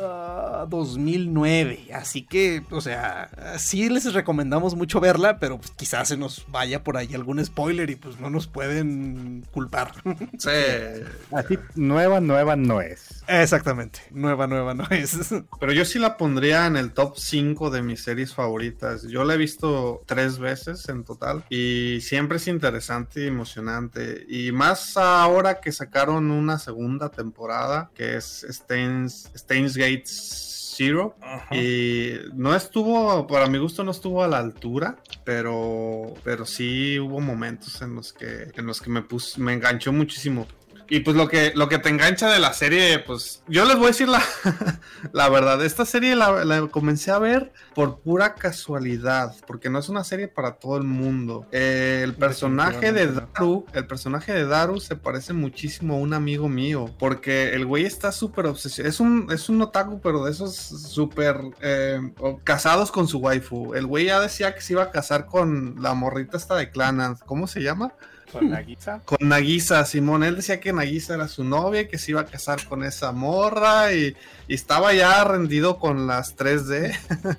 [0.00, 6.16] ah, 2009, así que, o sea, sí les recomendamos mucho verla, pero pues, quizás se
[6.16, 9.92] nos vaya por ahí algún spoiler y pues no nos pueden culpar.
[10.38, 10.50] Sí.
[11.32, 13.22] Así, nueva, nueva no es.
[13.28, 15.18] Exactamente, nueva, nueva no es.
[15.60, 19.02] Pero yo sí la pondría en el top 5 de mis series favoritas.
[19.04, 24.24] Yo la he visto tres veces en total y siempre es interesante y emocionante.
[24.28, 31.16] Y más ahora que sacaron una segunda temporada que es Steins, Steins Gate Zero.
[31.20, 31.54] Ajá.
[31.56, 37.20] Y no estuvo, para mi gusto no estuvo a la altura, pero, pero sí hubo
[37.20, 40.46] momentos en los que, en los que me pus, me enganchó muchísimo.
[40.92, 43.86] Y pues lo que, lo que te engancha de la serie, pues yo les voy
[43.86, 44.22] a decir la,
[45.14, 49.88] la verdad, esta serie la, la comencé a ver por pura casualidad, porque no es
[49.88, 51.46] una serie para todo el mundo.
[51.50, 56.50] Eh, el personaje de Daru, el personaje de Daru se parece muchísimo a un amigo
[56.50, 60.54] mío, porque el güey está súper obsesionado, es un, es un otaku, pero de esos
[60.54, 62.02] súper eh,
[62.44, 63.72] casados con su waifu.
[63.72, 67.16] El güey ya decía que se iba a casar con la morrita esta de Clanad,
[67.20, 67.94] ¿cómo se llama?
[68.32, 69.02] Con Nagisa.
[69.04, 70.24] con Nagisa, Simón.
[70.24, 73.92] Él decía que Nagisa era su novia, que se iba a casar con esa morra
[73.92, 74.16] y,
[74.48, 76.96] y estaba ya rendido con las 3D.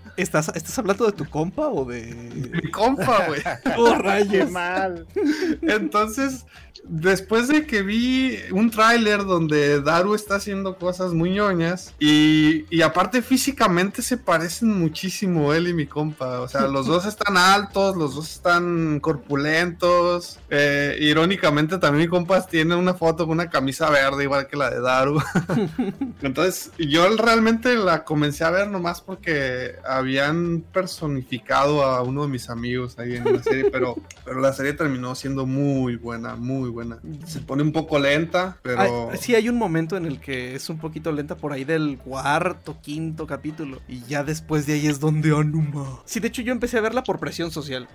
[0.17, 2.71] ¿Estás, ¿Estás hablando de tu compa o Mi de.?
[2.71, 3.41] compa, güey.
[3.77, 3.97] ¡Oh,
[4.29, 5.07] ¡Qué mal!
[5.61, 6.45] Entonces,
[6.83, 12.81] después de que vi un tráiler donde Daru está haciendo cosas muy ñoñas y, y
[12.81, 16.41] aparte físicamente se parecen muchísimo él y mi compa.
[16.41, 20.39] O sea, los dos están altos, los dos están corpulentos.
[20.49, 24.69] Eh, irónicamente también mi compa tiene una foto con una camisa verde igual que la
[24.69, 25.21] de Daru.
[26.21, 32.49] Entonces, yo realmente la comencé a ver nomás porque habían personificado a uno de mis
[32.49, 36.99] amigos ahí en la serie, pero, pero la serie terminó siendo muy buena, muy buena.
[37.25, 39.09] Se pone un poco lenta, pero...
[39.11, 41.97] Ay, sí, hay un momento en el que es un poquito lenta por ahí del
[41.97, 43.81] cuarto, quinto capítulo.
[43.87, 46.01] Y ya después de ahí es donde Anuma.
[46.05, 47.87] Sí, de hecho yo empecé a verla por presión social.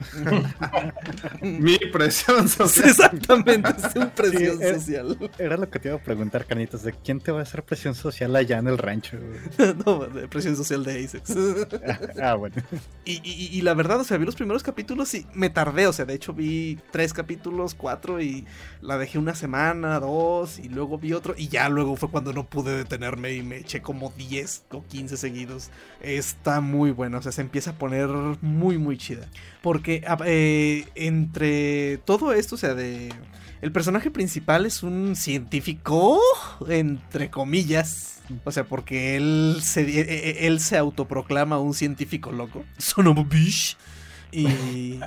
[1.42, 2.77] Mi presión social.
[2.84, 5.18] Exactamente, es un presión Sí, es- social.
[5.38, 7.94] Era lo que te iba a preguntar, Carnitas, ¿de quién te va a hacer presión
[7.94, 9.16] social allá en el rancho?
[9.86, 11.34] No, de presión social de Asex.
[12.22, 12.56] ah, bueno.
[13.04, 15.92] Y, y- y la verdad, o sea, vi los primeros capítulos y me tardé, o
[15.94, 18.44] sea, de hecho vi tres capítulos, cuatro y
[18.82, 22.44] la dejé una semana, dos y luego vi otro y ya luego fue cuando no
[22.44, 25.70] pude detenerme y me eché como 10 o 15 seguidos.
[26.02, 28.08] Está muy buena, o sea, se empieza a poner
[28.42, 29.26] muy, muy chida.
[29.62, 33.12] Porque eh, entre todo esto, o sea, de...
[33.60, 36.20] El personaje principal es un científico,
[36.68, 38.22] entre comillas.
[38.44, 42.64] O sea, porque él se, e- e- él se autoproclama un científico loco.
[42.76, 43.76] Son of a bitch.
[44.30, 45.00] Y.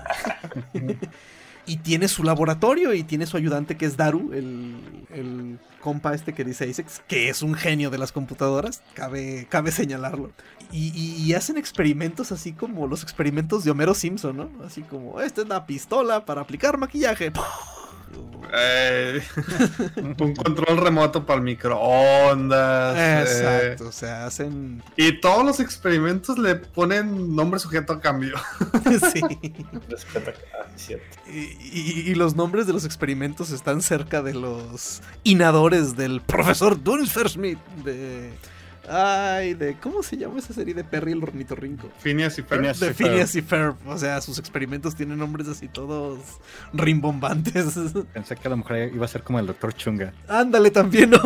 [1.66, 4.76] y tiene su laboratorio y tiene su ayudante que es Daru, el,
[5.14, 9.72] el compa este que dice Isaac, que es un genio de las computadoras, cabe, cabe
[9.72, 10.32] señalarlo.
[10.74, 14.50] Y hacen experimentos así como los experimentos de Homero Simpson, ¿no?
[14.66, 17.34] Así como, esta es la pistola para aplicar maquillaje.
[18.54, 19.22] Eh,
[19.96, 22.98] un control remoto para el microondas.
[22.98, 24.84] eh, Exacto, o sea, hacen...
[24.98, 28.36] y todos los experimentos le ponen nombre sujeto a cambio.
[29.14, 29.22] sí.
[30.54, 30.66] Ah.
[31.30, 36.82] Y, y- y los nombres de los experimentos están cerca de los inadores del profesor
[36.84, 38.32] Dunsfersmith de...
[38.90, 39.76] Ay, de...
[39.76, 41.90] ¿Cómo se llama esa serie de Perry el ornitorrinco?
[42.00, 42.76] Phineas y Ferb.
[42.76, 42.94] De.
[42.94, 43.76] Phineas y Ferb.
[43.86, 46.20] O sea, sus experimentos tienen nombres así todos
[46.74, 47.76] rimbombantes.
[48.14, 50.14] Pensé que a lo mejor iba a ser como el doctor Chunga.
[50.28, 51.20] Ándale también, ¿no?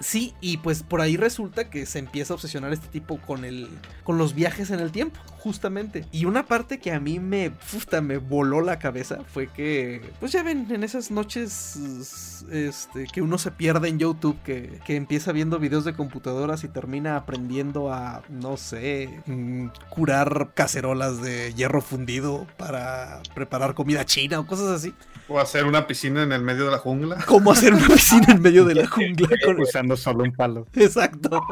[0.00, 3.68] Sí, y pues por ahí resulta que se empieza a obsesionar este tipo con el
[4.02, 6.04] con los viajes en el tiempo, justamente.
[6.12, 10.32] Y una parte que a mí me puta, me voló la cabeza fue que pues
[10.32, 15.32] ya ven en esas noches este que uno se pierde en YouTube que, que empieza
[15.32, 21.80] viendo videos de computadoras y termina aprendiendo a no sé, mm, curar cacerolas de hierro
[21.80, 24.94] fundido para preparar comida china o cosas así.
[25.28, 27.24] O hacer una piscina en el medio de la jungla.
[27.26, 30.66] Cómo hacer una piscina en medio de la jungla con Usando solo un palo.
[30.74, 31.46] Exacto.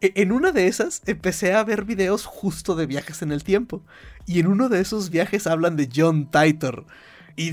[0.00, 3.82] E- En una de esas empecé a ver videos justo de viajes en el tiempo.
[4.26, 6.86] Y en uno de esos viajes hablan de John Titor.
[7.36, 7.52] Y,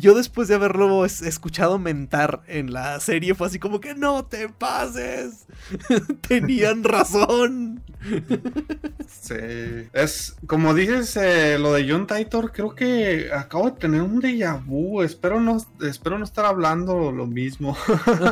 [0.00, 4.24] yo después de haberlo es- escuchado mentar en la serie fue así como que no
[4.24, 5.46] te pases.
[6.28, 7.82] Tenían razón.
[9.08, 9.34] Sí.
[9.92, 14.62] Es, como dices, eh, lo de John Titor, creo que acabo de tener un déjà
[14.64, 15.02] vu.
[15.02, 17.76] Espero no, espero no estar hablando lo mismo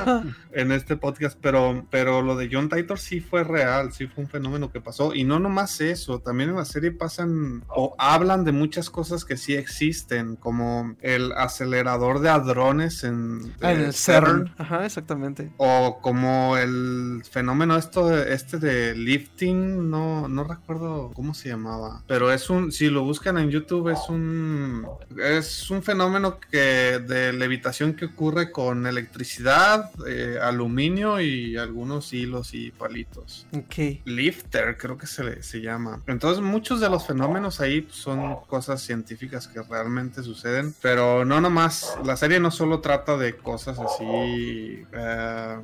[0.52, 4.30] en este podcast, pero, pero lo de John Titor sí fue real, sí fue un
[4.30, 5.14] fenómeno que pasó.
[5.14, 9.36] Y no nomás eso, también en la serie pasan o hablan de muchas cosas que
[9.36, 14.54] sí existen, como el acelerador de hadrones en, Ah, en de el CERN.
[14.58, 15.50] Ajá, exactamente.
[15.58, 22.02] o como el fenómeno esto de, este de lifting, no, no recuerdo cómo se llamaba.
[22.06, 24.86] Pero es un, si lo buscan en YouTube, es un
[25.18, 32.54] es un fenómeno que de levitación que ocurre con electricidad, eh, aluminio y algunos hilos
[32.54, 33.46] y palitos.
[33.52, 34.00] Ok.
[34.04, 36.02] Lifter, creo que se, le- se llama.
[36.06, 40.42] Entonces, muchos de los fenómenos ahí son cosas científicas que realmente suceden,
[40.80, 45.58] pero no nomás, la serie no solo trata de cosas así eh,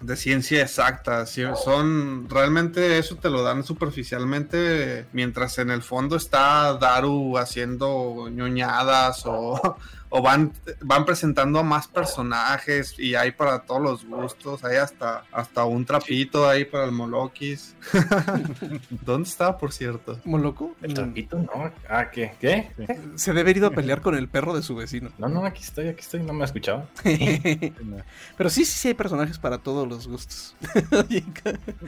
[0.00, 6.74] de ciencia exacta, son realmente eso te lo dan superficialmente, mientras en el fondo está
[6.74, 9.76] Daru haciendo ñoñadas o
[10.10, 15.24] o van, van presentando a más personajes y hay para todos los gustos, hay hasta,
[15.32, 17.76] hasta un trapito ahí para el Molokis.
[19.04, 20.18] ¿Dónde está, por cierto?
[20.24, 20.74] ¿Moloco?
[20.82, 21.38] ¿El trapito?
[21.38, 21.72] No.
[21.88, 22.34] Ah, ¿qué?
[22.40, 22.70] ¿Qué?
[23.16, 25.10] Se debe haber ido a pelear con el perro de su vecino.
[25.18, 26.86] No, no, aquí estoy, aquí estoy, no me ha escuchado.
[27.02, 30.54] Pero sí, sí, sí hay personajes para todos los gustos.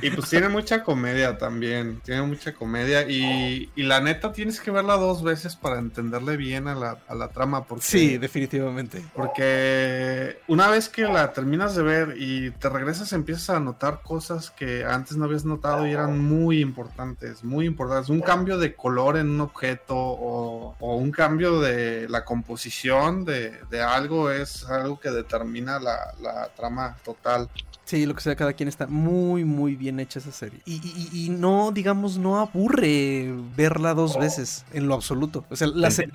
[0.03, 4.71] Y pues tiene mucha comedia también, tiene mucha comedia y, y la neta tienes que
[4.71, 7.85] verla dos veces para entenderle bien a la, a la trama porque...
[7.85, 9.05] sí, definitivamente.
[9.15, 14.51] Porque una vez que la terminas de ver y te regresas, empiezas a notar cosas
[14.51, 18.09] que antes no habías notado y eran muy importantes, muy importantes.
[18.09, 23.59] Un cambio de color en un objeto o, o un cambio de la composición de,
[23.71, 27.49] de algo es algo que determina la, la trama total.
[27.91, 30.61] Sí, lo que sea, cada quien está muy, muy bien hecha esa serie.
[30.65, 35.45] Y, y- y- y no, digamos, no aburre verla dos veces, en lo absoluto.
[35.51, 36.09] O sea, la se-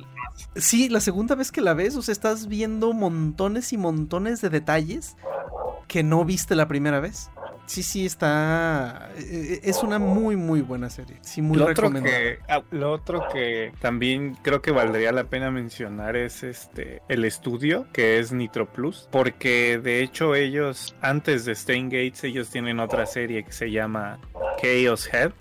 [0.55, 4.49] sí, la segunda vez que la ves, o sea, estás viendo montones y montones de
[4.49, 5.17] detalles
[5.89, 7.29] que no viste la primera vez.
[7.65, 9.09] Sí, sí, está...
[9.17, 11.17] eh, Es una muy, muy buena serie.
[11.21, 15.51] Sí, muy lo, otro que, ah, lo otro que también creo que valdría la pena
[15.51, 21.53] mencionar es este el estudio que es Nitro Plus porque de hecho ellos antes de
[21.53, 24.19] Stain Gates ellos tienen otra serie que se llama
[24.61, 25.31] Chaos Head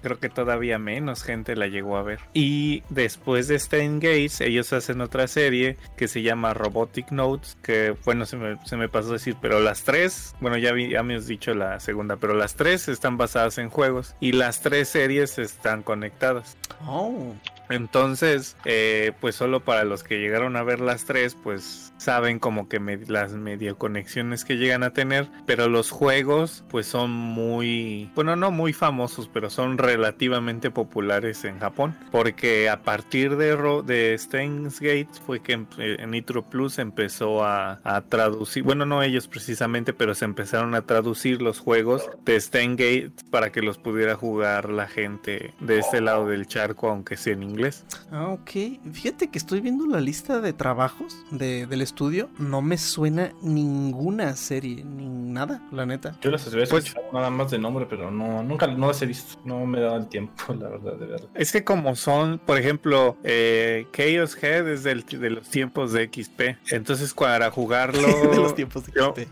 [0.00, 2.20] creo que todavía menos gente la llegó a ver.
[2.32, 7.94] Y después de Stain Gates, ellos hacen otra serie que se llama Robotic Notes, que
[8.04, 11.02] bueno, se me, se me pasó a decir, pero las tres, bueno, ya, vi, ya
[11.02, 14.88] me has dicho la segunda, pero las tres están basadas en juegos y las tres
[14.88, 16.56] series están conectadas.
[16.86, 17.34] Oh,
[17.70, 22.68] Entonces, eh, pues solo para los que llegaron a ver las tres, pues saben como
[22.68, 28.10] que me- las medio conexiones que llegan a tener, pero los juegos pues son muy,
[28.14, 33.56] bueno, no muy famosos, pero son relativamente populares en Japón, porque a partir de,
[33.86, 39.02] de Steins Gate fue que em- eh, Nitro Plus empezó a, a traducir, bueno, no
[39.02, 43.78] ellos precisamente, pero se empezaron a traducir los juegos de Steins Gate para que los
[43.78, 47.84] pudiera jugar la gente de este lado del charco, aunque sea en inglés.
[48.10, 48.50] ah, ok.
[48.92, 52.28] Fíjate que estoy viendo la lista de trabajos de- del estudio.
[52.38, 56.16] No me suena ninguna serie, ni nada, la neta.
[56.20, 59.06] Yo las había Pues- escuchado nada más de nombre, pero no, nunca no las he
[59.06, 59.38] visto.
[59.44, 61.28] No me he dado el tiempo, la verdad, de verlas.
[61.34, 66.04] Es que como son, por ejemplo, eh, Chaos Head es del, de los tiempos de
[66.12, 66.56] XP.
[66.70, 68.00] Entonces para jugarlo...
[68.30, 69.28] de los tiempos de yo- XP.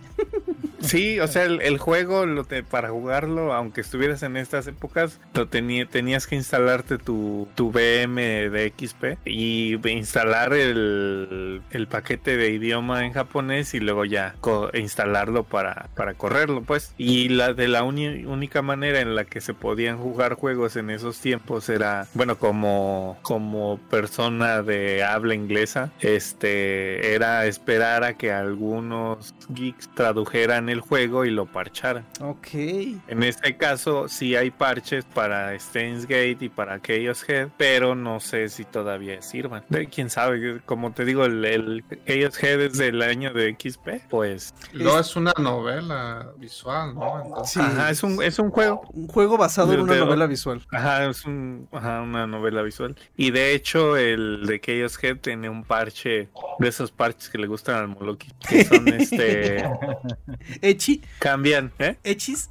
[0.82, 5.48] Sí, o sea, el, juego lo te- para jugarlo, aunque estuvieras en estas épocas, lo
[5.48, 12.50] tenía, tenías que instalarte tu, tu VM de XP y instalar el, el paquete de
[12.50, 14.34] idioma en japonés y luego ya
[14.74, 16.94] instalarlo para, para correrlo, pues.
[16.98, 21.18] Y la de la única manera en la que se podían jugar juegos en esos
[21.20, 29.34] tiempos era, bueno, como, como persona de habla inglesa, este, era esperar a que algunos
[29.48, 32.04] geeks tradujeran el juego y lo parcharan.
[32.20, 32.48] Ok.
[33.08, 38.18] En este caso, sí hay parches para Steins Gate y para Chaos Head, pero no
[38.20, 39.64] sé si todavía sirvan.
[39.94, 44.54] Quién sabe, como te digo, el, el Chaos Head es del año de XP, pues.
[44.72, 47.22] No es una novela visual, ¿no?
[47.24, 47.60] Entonces, Sí.
[47.60, 48.82] Ajá, es un, es un juego.
[48.92, 50.62] Un juego basado en una de- novela visual.
[50.70, 52.96] Ajá, es un, ajá, una novela visual.
[53.16, 57.46] Y de hecho, el de Chaos Head tiene un parche de esos parches que le
[57.46, 59.64] gustan al Moloki, que son este.
[60.62, 61.96] Echi, cambian, ¿eh?
[62.04, 62.48] Echis.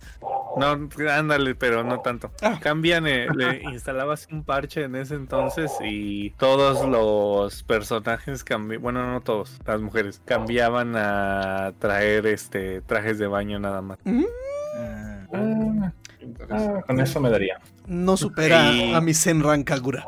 [0.57, 2.32] No, ándale, pero no tanto.
[2.41, 2.59] Ah.
[2.62, 9.12] Cambian, eh, le instalabas un parche en ese entonces y todos los personajes cambiaban, bueno,
[9.12, 13.97] no todos, las mujeres cambiaban a traer este trajes de baño nada más.
[14.76, 15.91] Ah, Ah,
[16.50, 17.60] ah, con eso me daría.
[17.88, 20.06] No supera Y- a mi Senran Kagura.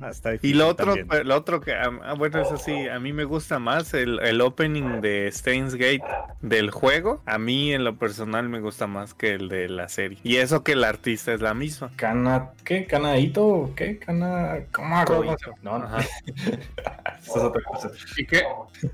[0.00, 1.06] hasta Y lo otro, también.
[1.06, 4.18] pues, lo otro que, ah, ah, bueno, eso sí, a mí me gusta más el,
[4.20, 6.02] el opening de Steins Gate
[6.40, 7.22] del juego.
[7.26, 10.18] A mí en lo personal me gusta más que el de la serie.
[10.24, 11.90] Y eso que el artista es la misma.
[11.96, 12.86] Cana, ¿qué?
[12.86, 13.70] ¿Canaito?
[13.76, 13.98] ¿Qué?
[13.98, 15.04] Cana, ¿cómo?
[15.62, 15.88] No, no.
[17.22, 17.30] Ajá.
[17.30, 17.90] Eso es otra cosa.
[18.16, 18.42] ¿Y qué?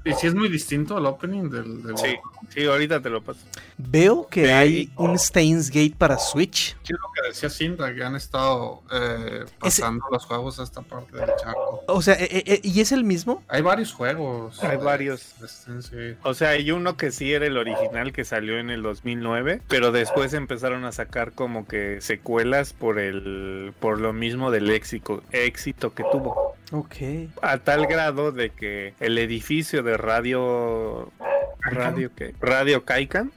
[0.04, 2.16] ¿Y si es muy distinto el opening del, del Sí,
[2.50, 3.40] sí, ahorita te lo paso.
[3.78, 4.50] Veo que Sí.
[4.50, 6.76] hay un Steins Gate para Switch.
[6.82, 11.16] Sí, lo que decía Cinta, que han estado eh, pasando los juegos a esta parte
[11.16, 11.82] del charco.
[11.86, 13.42] O sea, eh, eh, ¿y es el mismo?
[13.48, 14.62] Hay varios juegos.
[14.62, 15.34] Hay de- varios.
[15.40, 16.18] de Steins Gate.
[16.22, 19.90] O sea, hay uno que sí era el original que salió en el 2009, pero
[19.92, 25.94] después empezaron a sacar como que secuelas por el por lo mismo del éxito, éxito
[25.94, 26.56] que tuvo.
[26.72, 26.94] Ok.
[27.40, 31.12] A tal grado de que el edificio de Radio
[31.60, 32.34] Radio qué?
[32.40, 33.30] Radio Kaikan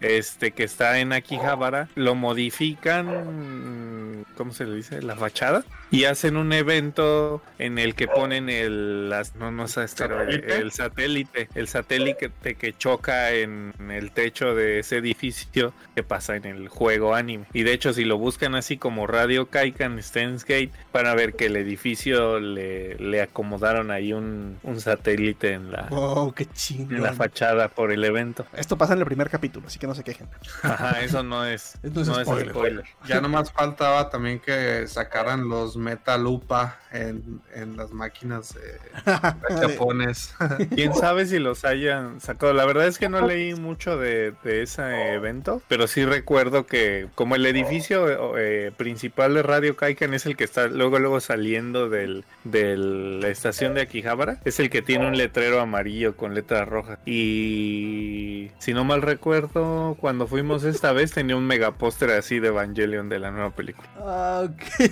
[0.00, 3.06] este que está en Akihabara lo modifican
[4.36, 5.02] ¿cómo se le dice?
[5.02, 9.76] la fachada y hacen un evento en el que ponen el las- no no es
[9.78, 10.56] asteroide, ¿Satélite?
[10.58, 16.44] el satélite el satélite que choca en el techo de ese edificio que pasa en
[16.44, 20.70] el juego anime y de hecho si lo buscan así como Radio Kaikan Steins Gate
[20.92, 25.88] van a ver que el edificio le, le acomodaron ahí un, un satélite en la
[25.90, 28.46] Wow, qué en la fachada por el evento.
[28.56, 30.28] Esto pasa en el primer capítulo, así que no se quejen.
[30.62, 32.46] Ajá, eso no es, No es no spoiler.
[32.46, 32.84] es spoiler.
[33.06, 38.78] Ya nomás faltaba también que sacaran los Metalupa en, en las máquinas eh,
[39.60, 40.34] japones.
[40.74, 42.52] Quién sabe si los hayan sacado.
[42.52, 47.08] La verdad es que no leí mucho de, de ese evento, pero sí recuerdo que
[47.14, 51.88] como el edificio eh, principal de Radio Kaikan es el que está luego luego saliendo
[51.88, 56.68] del, de la estación de Akihabara, es el que tiene un letrero amarillo con letras
[56.68, 56.98] rojas.
[57.06, 63.08] Y si no mal recuerdo, cuando fuimos esta vez tenía un megapóster así de Evangelion
[63.08, 63.88] de la nueva película.
[63.98, 64.90] Ah, ok.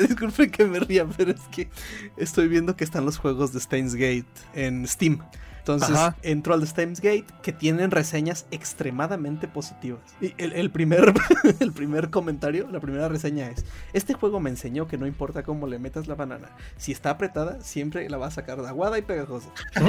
[0.36, 1.68] Disculpe que me ría, pero es que
[2.16, 5.20] estoy viendo que están los juegos de Steins Gate en Steam.
[5.60, 6.16] Entonces Ajá.
[6.22, 10.00] entro al Steins Gate que tienen reseñas extremadamente positivas.
[10.20, 11.12] Y el, el primer,
[11.60, 15.66] el primer comentario, la primera reseña es: Este juego me enseñó que no importa cómo
[15.66, 19.02] le metas la banana, si está apretada, siempre la va a sacar de aguada y
[19.02, 19.50] pegajosa.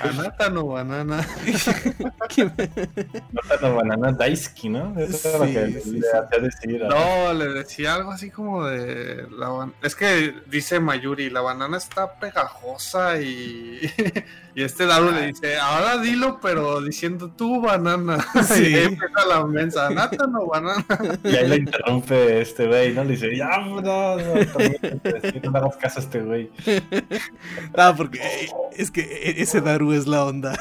[0.00, 1.26] Anata no banana.
[3.60, 4.98] No, banana Daisuke, ¿no?
[4.98, 6.02] Eso es lo que sí, le sí.
[6.14, 6.82] hacía decir.
[6.84, 11.76] No, le decía algo así como de la ban- Es que dice Mayuri, la banana
[11.76, 13.19] está pegajosa y,
[14.54, 18.18] y este Daru le dice, ahora dilo, pero diciendo tú banana.
[18.44, 18.62] Sí.
[18.62, 20.84] Y ahí empieza la mensa, Anata no banana.
[21.24, 23.04] Y ahí le interrumpe este güey, ¿no?
[23.04, 26.50] Le dice, ya, no, no, no hagas caso a este güey.
[27.76, 30.58] Ah, porque eh, es que ese Daru es la onda.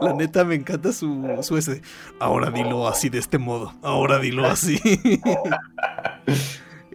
[0.00, 1.82] La neta me encanta su, su ese.
[2.20, 3.74] Ahora dilo así de este modo.
[3.82, 4.80] Ahora dilo así.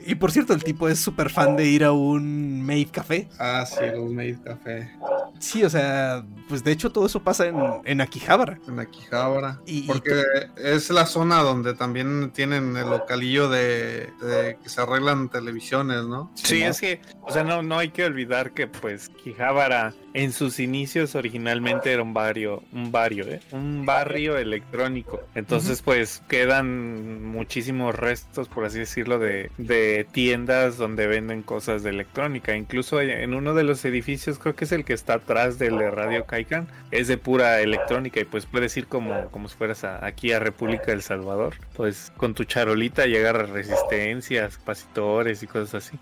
[0.06, 3.28] Y por cierto, el tipo es súper fan de ir a un Maid Café.
[3.40, 4.92] Ah, sí, los Made Café
[5.40, 8.60] Sí, o sea, pues de hecho todo eso pasa en, en Akihabara.
[8.68, 9.60] en Akihabara.
[9.66, 10.24] Y- y Porque
[10.58, 16.32] es la zona donde también tienen el localillo de, de que se arreglan televisiones, ¿no?
[16.36, 20.60] Sí, es que, o sea, no, no hay que olvidar que pues Quijabara en sus
[20.60, 23.40] inicios originalmente era un barrio, un barrio, ¿eh?
[23.52, 25.22] un barrio electrónico.
[25.36, 31.90] Entonces, pues quedan muchísimos restos, por así decirlo, de, de tiendas donde venden cosas de
[31.90, 32.56] electrónica.
[32.56, 35.90] Incluso en uno de los edificios, creo que es el que está atrás del de
[35.92, 40.06] Radio Caican, es de pura electrónica y pues puedes ir como, como si fueras a-
[40.06, 45.86] aquí a República del Salvador, pues con tu charolita y agarras resistencias, capacitores y cosas
[45.86, 45.98] así.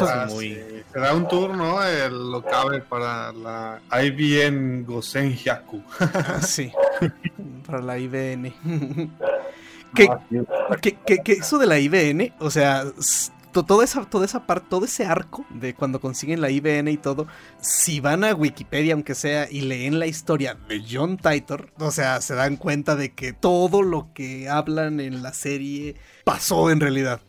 [0.00, 0.58] Ah, Es muy...
[0.94, 1.82] da un tour, ¿no?
[1.82, 3.55] El local para la
[3.90, 5.82] IBM Gosen Hyaku.
[6.00, 6.70] Ah, sí.
[7.66, 8.52] Para la IBN.
[9.94, 10.08] que,
[10.80, 12.84] que, que- que eso de la IBN, o sea,
[13.52, 17.26] toda esa, toda esa parte, todo ese arco de cuando consiguen la IBN y todo,
[17.60, 22.20] si van a Wikipedia, aunque sea, y leen la historia de John Titor, o sea,
[22.20, 27.20] se dan cuenta de que todo lo que hablan en la serie pasó en realidad.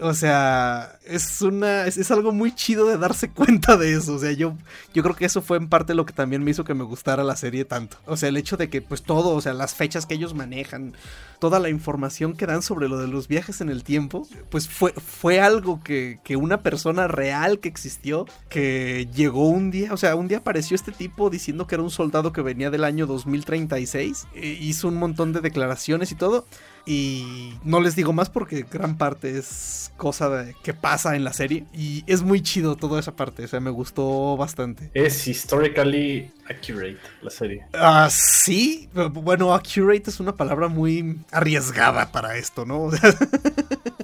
[0.00, 1.86] O sea, es una.
[1.86, 4.14] Es, algo muy chido de darse cuenta de eso.
[4.14, 4.56] O sea, yo,
[4.94, 7.24] yo creo que eso fue en parte lo que también me hizo que me gustara
[7.24, 7.98] la serie tanto.
[8.06, 10.94] O sea, el hecho de que, pues todo, o sea, las fechas que ellos manejan,
[11.38, 14.92] toda la información que dan sobre lo de los viajes en el tiempo, pues fue,
[14.92, 20.14] fue algo que, que una persona real que existió, que llegó un día, o sea,
[20.16, 24.28] un día apareció este tipo diciendo que era un soldado que venía del año 2036,
[24.34, 26.46] e hizo un montón de declaraciones y todo.
[26.92, 31.32] Y no les digo más porque gran parte es cosa de- que pasa en la
[31.32, 31.64] serie.
[31.72, 33.44] Y es muy chido toda esa parte.
[33.44, 34.90] O sea, me gustó bastante.
[34.92, 37.64] Es historically accurate la serie.
[37.74, 38.88] Ah, sí.
[39.12, 42.90] Bueno, accurate es una palabra muy arriesgada para esto, ¿no?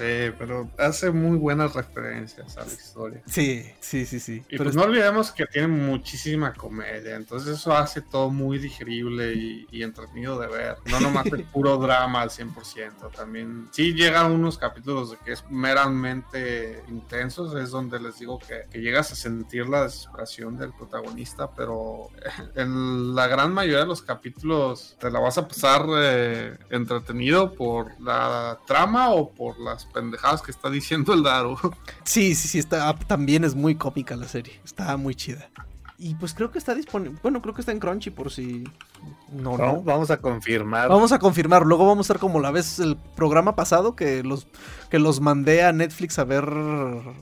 [0.00, 3.22] Pero hace muy buenas referencias a la historia.
[3.26, 4.42] sí, sí, sí, sí.
[4.48, 9.34] Y Pero pues no olvidemos que tiene muchísima comedia, entonces eso hace todo muy digerible
[9.34, 10.76] y, y entretenido de ver.
[10.90, 15.44] No nomás el puro drama al 100%, también sí llegan unos capítulos de que es
[15.50, 21.50] meramente intensos, es donde les digo que, que llegas a sentir la desesperación del protagonista,
[21.50, 22.08] pero
[22.54, 28.00] en la gran mayoría de los capítulos te la vas a pasar eh, entretenido por
[28.00, 31.56] la trama o por las pendejadas que está diciendo el Daru.
[32.04, 34.60] Sí, sí, sí, está, también es muy cómica la serie.
[34.64, 35.50] Está muy chida.
[35.98, 37.18] Y pues creo que está disponible.
[37.22, 38.64] Bueno, creo que está en Crunchy por si.
[39.30, 39.82] No, No, no.
[39.82, 40.88] vamos a confirmar.
[40.88, 41.66] Vamos a confirmar.
[41.66, 44.46] Luego vamos a estar como la vez el programa pasado que los
[44.90, 46.44] que los mandé a Netflix a ver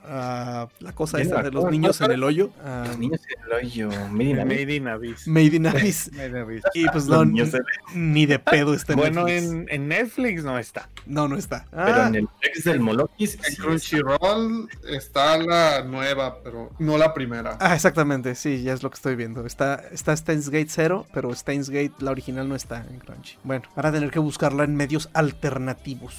[0.06, 2.50] ah, la cosa esta de los niños en ¿cuál el hoyo.
[2.86, 3.90] Los niños en el hoyo.
[4.10, 5.26] Made in Abyss.
[5.28, 6.10] Made in Abyss.
[6.12, 6.62] Made in Abyss.
[6.74, 9.52] Y pues no, Los niños en- ni de pedo está en Bueno, Netflix.
[9.52, 10.88] en, en Netflix no está.
[11.06, 11.66] No, no está.
[11.70, 13.34] Pero Ah, en el ex del Molokis.
[13.34, 13.62] En sí está.
[13.62, 17.56] Crunchyroll está la nueva, pero no la primera.
[17.60, 19.44] ah, exactamente, sí, ya es lo que estoy viendo.
[19.46, 23.36] Está, está Steins Gate 0, pero Steins Gate, la original, no está en Crunchy.
[23.44, 26.14] Bueno, van a tener que buscarla en medios alternativos.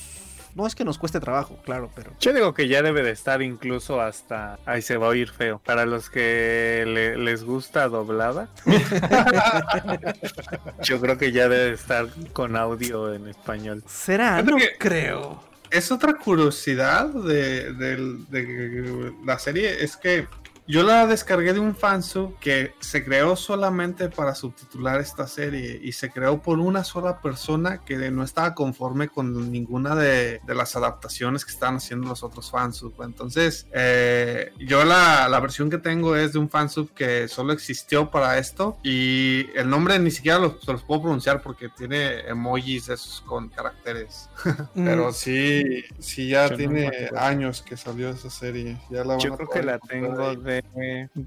[0.60, 2.12] No es que nos cueste trabajo, claro, pero.
[2.20, 4.60] Yo digo que ya debe de estar incluso hasta...
[4.66, 5.62] Ahí se va a oír feo.
[5.66, 8.50] Para los que le- les gusta doblada.
[10.84, 13.84] Yo creo que ya debe de estar con audio en español.
[13.88, 14.42] ¿Será?
[14.42, 15.42] No que- creo.
[15.72, 20.28] Es otra curiosidad de, de la serie, es que
[20.70, 25.94] yo la descargué de un fansub que se creó solamente para subtitular esta serie y
[25.94, 30.76] se creó por una sola persona que no estaba conforme con ninguna de, de las
[30.76, 32.94] adaptaciones que estaban haciendo los otros fansub.
[33.02, 38.12] Entonces, eh, yo la, la versión que tengo es de un fansub que solo existió
[38.12, 42.86] para esto y el nombre ni siquiera los, se los puedo pronunciar porque tiene emojis
[42.86, 44.30] de esos con caracteres.
[44.76, 48.78] Pero Mm, sí, sí ya Yo tiene años que salió esa serie.
[48.90, 50.36] Ya la Yo a creo que la tengo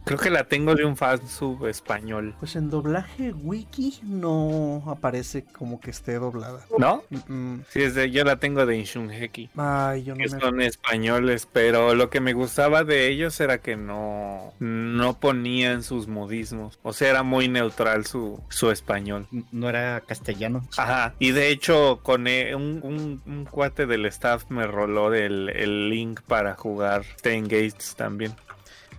[0.05, 2.35] Creo que la tengo de un fansub español.
[2.39, 6.64] Pues en doblaje wiki no aparece como que esté doblada.
[6.78, 7.03] ¿No?
[7.11, 7.64] Mm, mm.
[7.68, 9.51] Sí, es de, yo la tengo de Inshunheki.
[9.57, 13.59] Ay, yo no que me son españoles, pero lo que me gustaba de ellos era
[13.59, 16.78] que no, no ponían sus modismos.
[16.83, 19.26] O sea, era muy neutral su, su español.
[19.51, 20.66] No era castellano.
[20.76, 25.49] Ajá, y de hecho con eh, un, un- un cuate del staff me roló el,
[25.51, 28.33] el link para jugar Stain Gates también.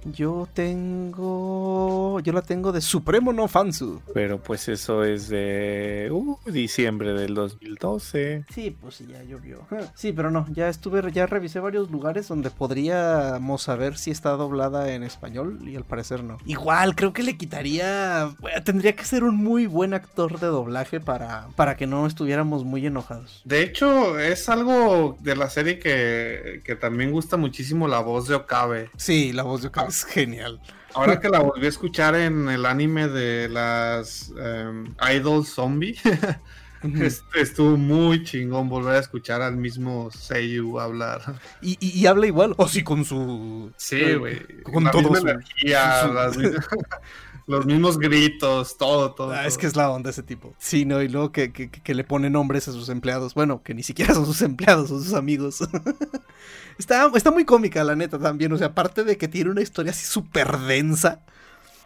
[0.05, 2.19] Yo tengo.
[2.19, 4.01] Yo la tengo de Supremo no Fansu.
[4.13, 8.45] Pero pues eso es de uh, diciembre del 2012.
[8.53, 9.61] Sí, pues sí, ya llovió.
[9.95, 14.93] Sí, pero no, ya estuve, ya revisé varios lugares donde podríamos saber si está doblada
[14.93, 16.37] en español y al parecer no.
[16.45, 18.33] Igual, creo que le quitaría.
[18.39, 22.63] bueno, Tendría que ser un muy buen actor de doblaje para, para que no estuviéramos
[22.63, 23.41] muy enojados.
[23.45, 28.35] De hecho, es algo de la serie que, que también gusta muchísimo la voz de
[28.35, 28.89] Okabe.
[28.97, 30.59] Sí, la voz de Okabe es genial.
[30.95, 35.95] Ahora que la volví a escuchar en el anime de las em, Idol Zombie,
[37.35, 41.21] Estuvo muy chingón volver a escuchar al mismo Seiyu hablar.
[41.61, 43.71] Y, y- y habla igual, o sí, con su...
[43.77, 44.45] Sí, güey.
[44.63, 46.37] Con la todo misma su- energía, su- las
[47.47, 49.31] los mismos gritos, todo, todo.
[49.31, 50.53] Ah, es que es la onda ese tipo.
[50.57, 51.01] Sí, ¿no?
[51.01, 53.33] Y luego que, que- que le pone nombres a sus empleados.
[53.33, 55.59] Bueno, que ni siquiera son sus empleados, son sus amigos.
[56.77, 58.51] está, está muy cómica, la neta, también.
[58.53, 61.21] O sea, aparte de que tiene una historia así súper densa.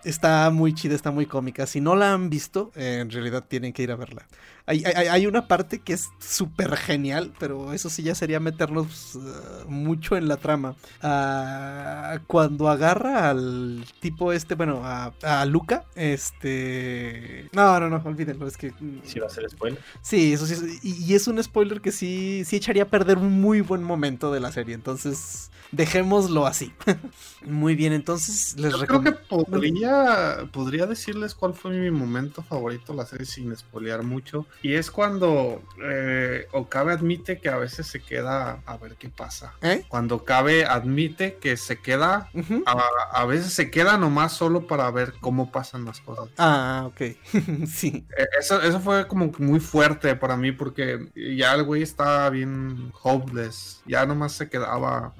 [0.07, 1.65] Está muy chida, está muy cómica.
[1.67, 4.25] Si no la han visto, eh, en realidad tienen que ir a verla.
[4.65, 9.15] Hay, hay- hay una parte que es súper genial, pero eso sí ya sería meternos
[9.15, 9.19] eh,
[9.67, 10.75] mucho en la trama.
[11.01, 17.49] Ah, cuando agarra al tipo este, bueno, a, a Luca, este...
[17.53, 18.71] No, no, no, olvídenlo, es que...
[18.79, 19.79] mm, Si va a ser spoiler.
[20.01, 23.39] Sí, eso sí, y, y es un spoiler que sí, sí echaría a perder un
[23.41, 26.73] muy buen momento de la serie, entonces dejémoslo así.
[27.45, 32.93] muy bien, entonces les Yo creo que podría, podría decirles cuál fue mi momento favorito
[32.93, 34.45] la serie sin spoilear mucho.
[34.61, 39.53] Y es cuando eh, Okabe admite que a veces se queda a ver qué pasa.
[39.61, 39.85] ¿Eh?
[39.87, 42.29] Cuando Okabe admite que se queda,
[42.65, 42.77] a,
[43.11, 46.29] a veces se queda nomás solo para ver cómo pasan las cosas.
[46.37, 47.01] Ah, ok.
[47.67, 48.05] sí.
[48.17, 52.91] Eh, Eso, eso fue como muy fuerte para mí porque ya el güey estaba bien
[53.01, 53.81] hopeless.
[53.85, 55.13] Ya nomás se quedaba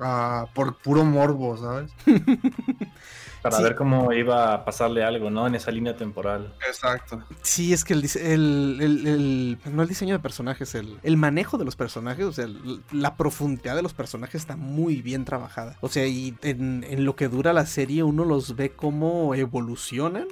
[0.45, 1.91] por puro morbo, ¿sabes?
[3.41, 3.63] Para Sí.
[3.63, 5.45] ver cómo iba a pasarle algo, ¿no?
[5.47, 6.53] En esa línea temporal.
[6.67, 7.23] Exacto.
[7.43, 11.17] Sí, es que el, dise- el, el- el- no el diseño de personajes, el, el
[11.17, 15.23] manejo de los personajes, o sea, el- la profundidad de los personajes está muy bien
[15.23, 15.77] trabajada.
[15.81, 20.25] O sea, y en, en lo que dura la serie uno los ve cómo evolucionan.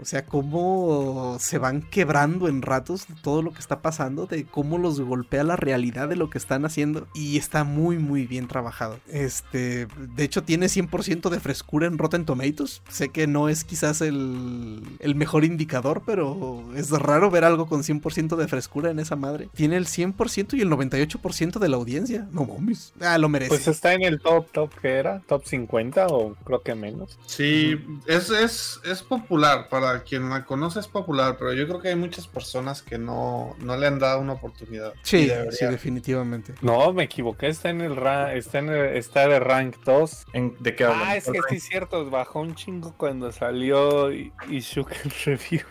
[0.00, 4.44] O sea, cómo se van quebrando en ratos de todo lo que está pasando, de
[4.44, 7.06] cómo los golpea la realidad de lo que están haciendo.
[7.14, 8.98] Y está muy, muy bien trabajado.
[9.08, 12.82] Este, de hecho, tiene 100% de frescura en Rotten Tomatoes.
[12.88, 17.82] Sé que no es quizás el, el mejor indicador, pero es raro ver algo con
[17.82, 19.48] 100% de frescura en esa madre.
[19.54, 22.28] Tiene el 100% y el 98% de la audiencia.
[22.32, 22.92] No mames.
[23.00, 23.50] Ah, lo merece.
[23.50, 27.18] Pues está en el top, top que era, top 50 o creo que menos.
[27.26, 31.88] Sí, es, es, es popular, para quien la conoce es popular, pero yo creo que
[31.88, 34.94] hay muchas personas que no, no le han dado una oportunidad.
[35.02, 36.54] Sí, sí, definitivamente.
[36.62, 40.26] No, me equivoqué, está en el ra- está en el- está de rank 2.
[40.32, 41.02] ¿En- ¿De qué hablan?
[41.08, 45.62] Ah, es que sí es cierto, bajó un chingo cuando salió y, y Shuken Review.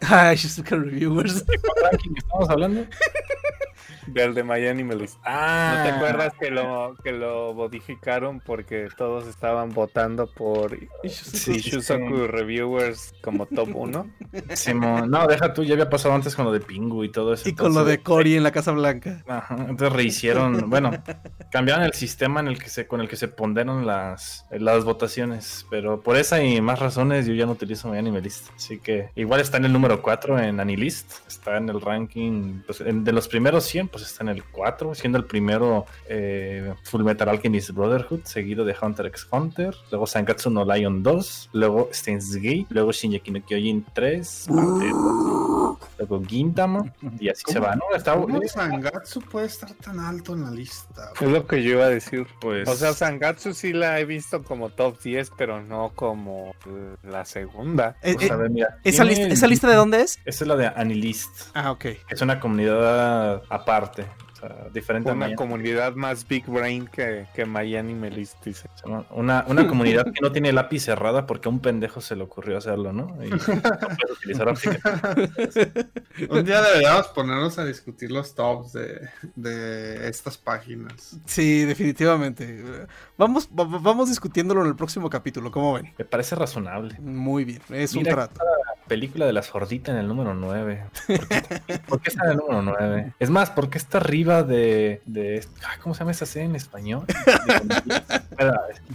[0.00, 1.44] Ay, Shizuka Reviewers.
[1.44, 2.86] ¿Cuál ranking estamos hablando?
[4.06, 5.18] Del de My Animalist.
[5.24, 11.08] Ah, ¿No te acuerdas que lo, que lo modificaron porque todos estaban votando por Sí,
[11.10, 12.26] sí, Shusoku sí.
[12.26, 14.10] Reviewers como top 1?
[14.54, 15.10] Simón.
[15.10, 17.48] No, deja tú, ya había pasado antes con lo de Pingu y todo eso.
[17.48, 19.22] Y con lo de Cory en la Casa Blanca.
[19.26, 20.90] Ajá, entonces rehicieron, bueno,
[21.50, 25.66] cambiaron el sistema en el que se, con el que se ponderan las, las votaciones,
[25.70, 29.40] pero por esa y más razones yo ya no utilizo mi Animalist, así que igual
[29.40, 33.28] está en el número 4 en Anilist, está en el ranking, pues, en- de los
[33.28, 38.20] primeros 100, pues está en el 4, siendo el primero eh, Full Metal Alchemist Brotherhood,
[38.24, 43.30] seguido de Hunter x Hunter, luego Sangatsu no Lion 2, luego Steins Gate, luego Shinjeki
[43.30, 47.82] no Kyojin 3, parte dos, luego Gintama, y así se va, ¿no?
[47.94, 51.12] Está, ¿Cómo Sangatsu puede estar tan alto en la lista?
[51.20, 52.26] Es lo que yo iba a decir.
[52.40, 52.68] pues...
[52.68, 56.54] O sea, Sangatsu sí la he visto como top 10, pero no como
[57.02, 57.96] la segunda.
[58.02, 60.18] Eh, Pues, eh, a ver, mira, ¿esa, lista, ¿Esa lista de dónde es?
[60.24, 61.30] Esa es la de Anilist.
[61.54, 61.86] Ah, ok.
[62.08, 64.06] Es una comunidad aparte.
[64.38, 68.68] O sea, diferente a Una comunidad más big brain que, que My Animalist, dice.
[69.10, 72.56] Una, una comunidad que no tiene lápiz cerrada porque a un pendejo se le ocurrió
[72.58, 73.16] hacerlo, ¿no?
[73.24, 74.48] Y no puede utilizar.
[76.30, 81.16] Un día deberíamos ponernos a discutir los tops de, de estas páginas.
[81.26, 82.64] Sí, definitivamente.
[83.16, 85.92] Vamos, va- va- vamos discutiéndolo en el próximo capítulo, ¿cómo ven?
[85.98, 86.96] Me parece razonable.
[87.00, 88.40] Muy bien, es Mira, un trato.
[88.88, 90.84] Película de la sordita en el número 9.
[91.06, 93.12] ¿Por qué, por qué está en el número 9?
[93.18, 95.00] Es más, ¿por qué está arriba de.
[95.06, 97.04] de ay, ¿Cómo se llama esa serie en español?
[97.86, 98.52] De-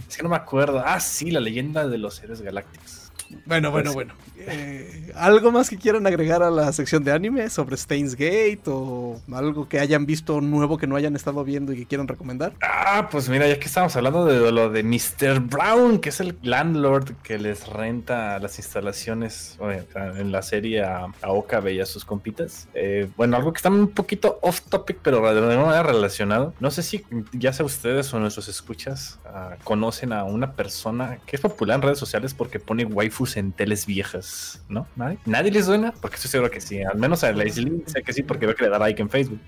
[0.08, 0.82] es que no me acuerdo.
[0.84, 3.03] Ah, sí, la leyenda de los héroes galácticos.
[3.46, 4.14] Bueno, bueno, Pues- bueno.
[4.46, 9.20] Eh, ¿Algo más que quieran agregar a la sección de anime sobre Steins Gate o
[9.32, 12.52] algo que hayan visto nuevo que no hayan estado viendo y que quieran recomendar?
[12.60, 15.40] Ah, pues mira, ya que estamos hablando de lo de Mr.
[15.40, 19.58] Brown, que es el landlord que les renta las instalaciones
[19.96, 22.68] en la serie a, a Okabe y a sus compitas.
[22.74, 26.54] Eh, bueno, algo que está un poquito off topic, pero de alguna manera relacionado.
[26.60, 29.18] No sé si ya sea ustedes o nuestros escuchas
[29.64, 33.86] conocen a una persona que es popular en redes sociales porque pone waifus en teles
[33.86, 34.86] viejas, ¿no?
[34.96, 35.18] ¿Nadie?
[35.24, 35.92] ¿Nadie les suena?
[36.00, 36.82] Porque estoy seguro que sí.
[36.82, 39.40] Al menos a Leslie sé que sí, porque veo que le da like en Facebook.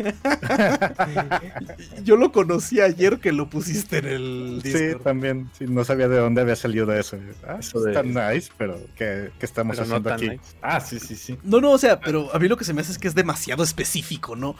[2.04, 5.50] Yo lo conocí ayer que lo pusiste en el Sí, también.
[5.56, 7.16] sí, no sabía de dónde había salido eso.
[7.46, 10.28] Ah, Eso de- Está nice, pero ¿qué, qué estamos Pero haciendo aquí?
[10.30, 10.42] nice.
[10.62, 11.38] Ah, sí, sí, sí.
[11.42, 13.14] No, no, o sea, pero a mí lo que se me hace es que es
[13.14, 14.50] demasiado específico, ¿no?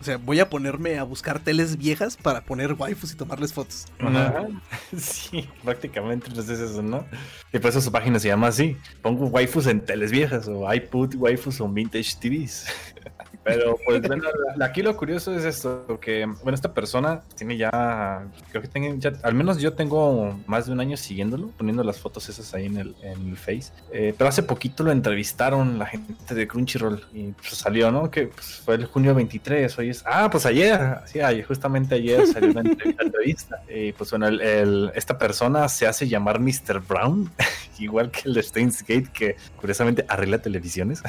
[0.00, 3.86] O sea, voy a ponerme a buscar teles viejas para poner waifus y tomarles fotos.
[3.98, 4.46] Ajá.
[4.96, 7.06] Sí, prácticamente entonces es eso, ¿no?
[7.52, 8.76] Y por eso su página se llama así.
[9.02, 12.66] Pongo waifus en teles viejas o I put waifus on vintage TVs.
[13.42, 14.24] Pero pues bueno,
[14.60, 19.12] aquí lo curioso es esto, que bueno, esta persona tiene ya, creo que tengo ya,
[19.22, 22.76] al menos yo tengo más de un año siguiéndolo, poniendo las fotos esas ahí en
[22.76, 23.72] el, en el Face.
[23.92, 28.10] Eh, pero hace poquito lo entrevistaron la gente de Crunchyroll y pues, salió, ¿no?
[28.10, 32.26] Que pues, fue el junio 23, hoy es, ah, pues ayer, sí, ayer, justamente ayer
[32.26, 33.02] salió una entrevista.
[33.10, 33.62] entrevista.
[33.68, 36.80] Y pues bueno, el- el- esta persona se hace llamar Mr.
[36.86, 37.30] Brown,
[37.78, 41.02] igual que el de Steins Gate, que curiosamente arregla televisiones.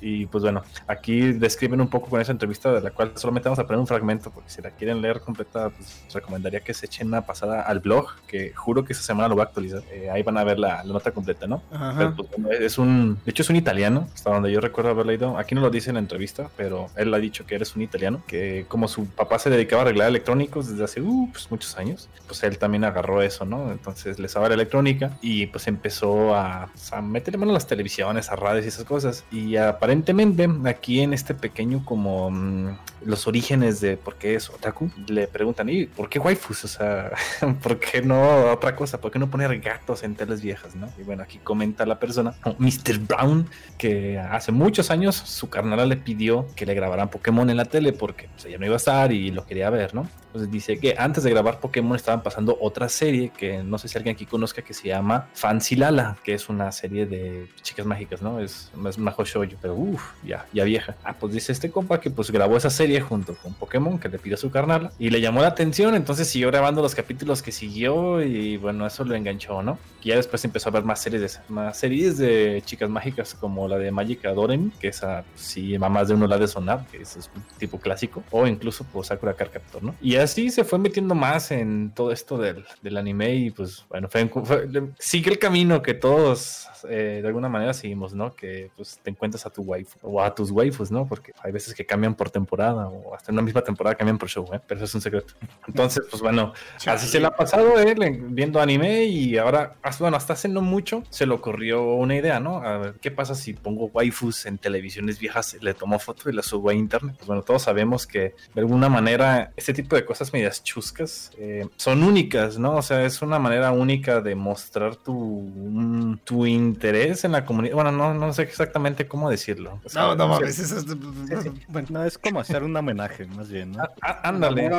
[0.00, 3.58] y pues bueno, aquí describen un poco con esa entrevista de la cual solamente vamos
[3.58, 7.08] a poner un fragmento, porque si la quieren leer completa, pues recomendaría que se echen
[7.08, 9.82] una pasada al blog, que juro que esta semana lo va a actualizar.
[9.92, 11.62] Eh, ahí van a ver la, la nota completa, ¿no?
[11.70, 15.04] Pero, pues, bueno, es un, de hecho es un italiano, hasta donde yo recuerdo haber
[15.04, 15.36] leído.
[15.36, 18.22] Aquí no lo dice en la entrevista, pero él ha dicho que eres un italiano,
[18.26, 22.08] que como su papá se dedicaba a arreglar electrónicos desde hace uh, pues, muchos años,
[22.26, 23.70] pues él también agarró eso, ¿no?
[23.70, 27.66] Entonces le sabía la electrónica y pues empezó a, pues, a meterle mano a las
[27.66, 29.24] televisiones, a radios y esas cosas.
[29.30, 34.90] Y aparentemente aquí en este pequeño como mm, los orígenes de por qué es otaku,
[35.08, 36.64] le preguntan, ¿y por qué waifus?
[36.64, 37.12] O sea,
[37.62, 39.00] ¿por qué no otra cosa?
[39.00, 40.88] ¿Por qué no poner gatos en teles viejas, no?
[40.98, 42.98] Y bueno, aquí comenta la persona, oh, Mr.
[42.98, 47.64] Brown, que hace muchos años su carnala le pidió que le grabaran Pokémon en la
[47.64, 50.08] tele porque pues, ella no iba a estar y lo quería ver, ¿no?
[50.26, 53.98] Entonces dice que antes de grabar Pokémon estaban pasando otra serie que no sé si
[53.98, 58.22] alguien aquí conozca que se llama Fancy Lala, que es una serie de chicas mágicas,
[58.22, 58.38] ¿no?
[58.38, 60.94] Es, es una shoujo, pero uff, ya, ya vieja.
[61.02, 64.18] Ah, pues dice este compa que pues grabó esa serie junto con Pokémon que le
[64.18, 68.22] pidió su carnala y le llamó la atención, entonces siguió grabando los capítulos que siguió
[68.22, 69.78] y bueno, eso lo enganchó, ¿no?
[70.02, 73.68] Y ya después empezó a ver más series de, más series de chicas mágicas como
[73.68, 77.02] la de Magica Doremi, que esa sí a más de uno la de sonar, que
[77.02, 79.94] ese es un tipo clásico, o incluso pues Sakura Card Captor, ¿no?
[80.00, 84.08] Y así se fue metiendo más en todo esto del, del anime y pues bueno,
[84.08, 88.34] fue, fue- le- sigue el camino que todos eh, de alguna manera seguimos, ¿no?
[88.34, 91.06] Que pues te encuentras a tu waifu o a tus waifus, ¿no?
[91.06, 94.28] Porque hay veces que cambian por temporada o hasta en una misma temporada cambian por
[94.28, 94.60] show, ¿eh?
[94.66, 95.34] Pero eso es un secreto.
[95.66, 96.52] Entonces, pues bueno,
[96.86, 100.48] así se le ha pasado él en- viendo anime y ahora, ah, bueno, hasta hace
[100.48, 102.58] no mucho se le ocurrió una idea, ¿no?
[102.62, 106.42] A ver, ¿qué pasa si pongo waifus en televisiones viejas, le tomo foto y la
[106.42, 107.14] subo a internet?
[107.16, 111.66] Pues bueno, todos sabemos que de alguna manera este tipo de cosas medias chuscas eh,
[111.76, 112.76] son únicas, ¿no?
[112.76, 117.74] O sea, es una manera única de mostrar tu, tu interés en la comunidad.
[117.74, 119.80] Bueno, no, no sé exactamente cómo decirlo.
[119.84, 120.86] O sea, No, no mames, es...
[121.68, 123.82] Bueno, No, es como hacer un homenaje, más bien, ¿no?
[123.82, 124.70] Ah, ah, ándale.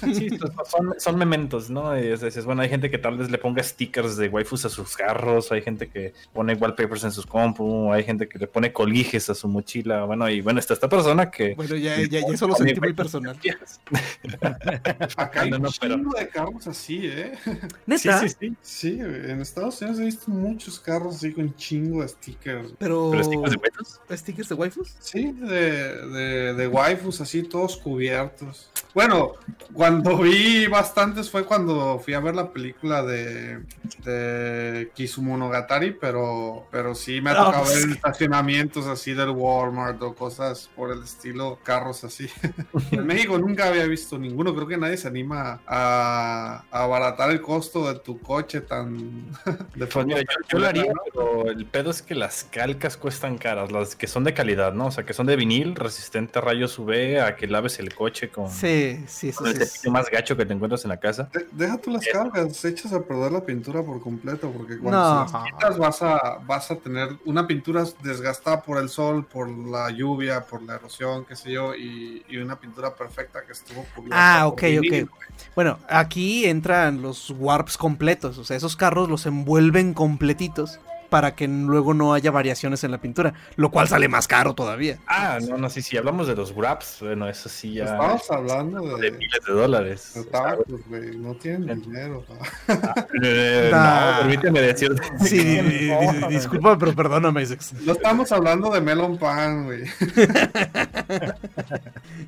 [0.14, 0.28] Sí,
[0.70, 1.98] son, son mementos, ¿no?
[1.98, 4.68] Y es- es- bueno, hay gente que tal vez le ponga stickers de waifus a
[4.68, 8.72] sus carros, hay gente que pone wallpapers en sus compu, hay gente que le pone
[8.72, 11.54] coliges a su mochila, bueno, y bueno, está esta persona que...
[11.54, 13.36] bueno ya, ya, ya eso lo sentí muy personal.
[15.16, 17.32] Acá hay No, no, un pero- chingo de carros así, ¿eh?
[17.44, 17.50] Sí,
[17.86, 18.56] Neta, sí, sí.
[18.62, 22.72] Sí, en Estados Unidos he visto muchos carros así con chingo de stickers.
[22.78, 23.10] pero...
[23.10, 24.00] ¿Pero stickers de waifus?
[24.10, 24.94] ¿Stickers de waifus?
[25.00, 28.70] Sí, de, de, de waifus así, todos cubiertos.
[28.94, 29.32] Bueno,
[29.72, 33.64] cuando vi bastantes fue cuando fui a ver la película de,
[34.04, 37.74] de Kisumonogatari, pero, pero sí me ha Ah, tocado pues.
[37.74, 42.28] ver estacionamientos así del Walmart o cosas por el estilo, carros así.
[42.92, 47.40] en México nunca había visto ninguno, creo que nadie se anima a, a abaratar el
[47.40, 49.28] costo de tu coche tan...
[49.74, 53.38] de Pues forma yo, yo lo haría, pero el pedo es que las calcas cuestan
[53.38, 54.86] caras, las que son de calidad, ¿no?
[54.86, 58.28] O sea, que son de vinil, resistente a rayos UV, a que laves el coche
[58.30, 59.62] con, Sí, sí, eso con el sí.
[59.62, 61.28] es- cepillo más gacho que te encuentras en la casa.
[61.32, 62.18] De- Deja tú las Eso.
[62.18, 65.28] cargas, echas a perder la pintura por completo, porque cuando No.
[65.28, 69.48] se las quitas vas a, vas a tener una pintura desgastada por el sol, por
[69.48, 73.84] la lluvia, por la erosión, qué sé yo, y, y una pintura perfecta que estuvo
[73.94, 75.04] cubierta Ah, ok, vinil.
[75.04, 75.10] ok.
[75.54, 80.80] Bueno, aquí entran los warps completos, o sea, esos carros los envuelven completitos
[81.14, 84.98] para que luego no haya variaciones en la pintura, lo cual sale más caro todavía.
[85.06, 88.96] Ah, no, no, sí, sí, hablamos de los wraps, bueno, eso sí ya Estamos hablando
[88.98, 90.12] de de, miles de dólares.
[90.32, 92.24] tacos, güey, no tienen dinero.
[92.66, 93.06] pa.
[93.22, 94.92] eh, no, permíteme decir.
[95.24, 97.60] Sí, di- di- di- disculpa, pero perdóname, Isaac.
[97.86, 99.84] No estamos hablando de melon pan, güey.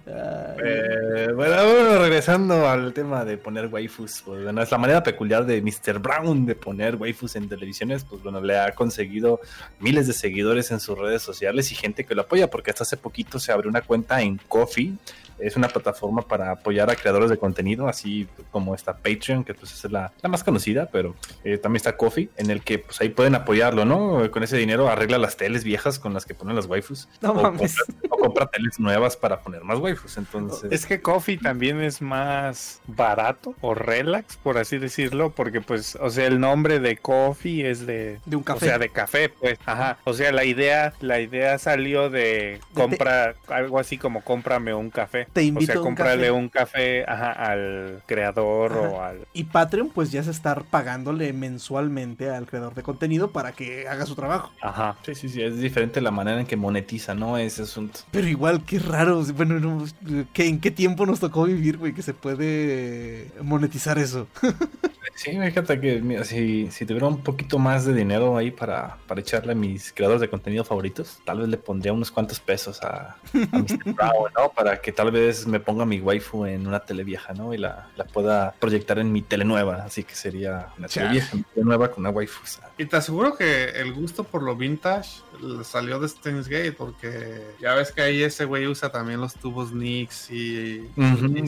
[0.07, 5.45] Eh, bueno, bueno, regresando al tema de poner waifus, pues bueno, es la manera peculiar
[5.45, 5.99] de Mr.
[5.99, 9.41] Brown de poner waifus en televisiones, pues bueno, le ha conseguido
[9.81, 12.97] miles de seguidores en sus redes sociales y gente que lo apoya, porque hasta hace
[12.97, 14.93] poquito se abrió una cuenta en Coffee
[15.39, 19.73] es una plataforma para apoyar a creadores de contenido, así como está Patreon, que pues
[19.73, 21.15] es la, la más conocida, pero
[21.45, 24.31] eh, también está Coffee, en el que pues ahí pueden apoyarlo, ¿no?
[24.31, 27.09] Con ese dinero arregla las teles viejas con las que ponen las waifus.
[27.21, 27.77] No o, mames.
[27.77, 30.17] compra, o compra teles nuevas para poner más waifus.
[30.17, 35.97] Entonces, Es que Coffee también es más barato o relax, por así decirlo, porque pues,
[36.01, 38.67] o sea, el nombre de Coffee es de, De un o café.
[38.67, 39.99] sea, de café, pues, ajá.
[40.05, 45.26] O sea, la idea, la idea salió de compra, algo así como cómprame un café.
[45.33, 46.31] Te invito o sea, a un cómprale café.
[46.33, 52.31] un café, ajá, al creador o al Y Patreon, pues ya se está pagándole mensualmente
[52.31, 54.51] al creador de contenido para que haga su trabajo.
[54.63, 54.97] Ajá.
[55.05, 57.37] sí, sí, sí, es diferente la manera en que monetiza, ¿no?
[57.39, 58.01] Ese asunto.
[58.11, 59.23] Pero igual, qué raro.
[59.37, 59.85] Bueno, no,
[60.33, 64.27] ¿qué- ¿en qué tiempo nos tocó vivir, güey, que se puede monetizar eso?
[65.15, 69.21] Sí, fíjate que mira, si, si tuviera un poquito más de dinero ahí para, para
[69.21, 73.17] echarle a mis creadores de contenido favoritos, tal vez le pondría unos cuantos pesos a,
[73.53, 73.79] a Mr.
[73.95, 74.51] Brown, ¿no?
[74.55, 77.55] Para que tal vez me ponga mi waifu en una tele vieja, ¿no?
[77.55, 79.85] Y la, la pueda proyectar en mi tele nueva.
[79.85, 82.43] Así que sería una tele vieja, nueva con una waifu.
[82.43, 82.71] o sea.
[82.79, 85.23] Y te aseguro que el gusto por lo vintage
[85.65, 89.73] salió de Steins Gate, porque ya ves que ahí ese güey usa también los tubos
[89.73, 90.89] Nix y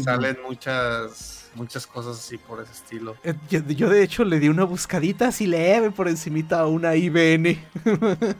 [0.02, 3.16] salen muchas muchas cosas así por ese estilo.
[3.24, 6.94] Eh, Yo, yo, de hecho le di una buscadita así leve por encimita a una
[6.96, 7.58] IBN.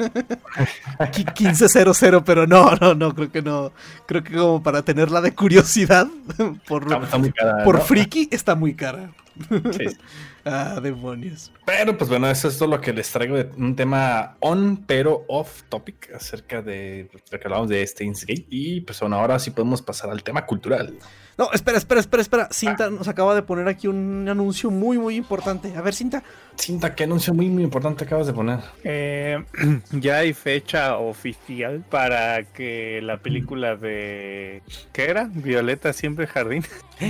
[1.12, 3.72] Qui- 1500, pero no, no, no, creo que no.
[4.06, 6.06] Creo que como para tenerla de curiosidad,
[6.68, 7.64] por, Está, está muy cara.
[7.64, 7.80] por ¿no?
[7.82, 9.10] friki, está muy cara.
[9.50, 9.84] Sí.
[10.50, 11.52] Ah, demonios.
[11.66, 15.26] Pero pues bueno, eso es todo lo que les traigo de un tema on pero
[15.28, 18.46] off topic acerca de lo que hablamos de Steins Gate.
[18.48, 20.94] Y pues bueno, ahora sí podemos pasar al tema cultural.
[21.38, 22.48] No, espera, espera, espera, espera.
[22.50, 25.72] Cinta nos acaba de poner aquí un anuncio muy, muy importante.
[25.76, 26.24] A ver, Cinta.
[26.56, 28.58] Cinta, qué anuncio muy, muy importante acabas de poner.
[28.82, 29.44] Eh,
[29.92, 34.62] ya hay fecha oficial para que la película de
[34.92, 35.30] ¿qué era?
[35.32, 36.64] Violeta siempre jardín.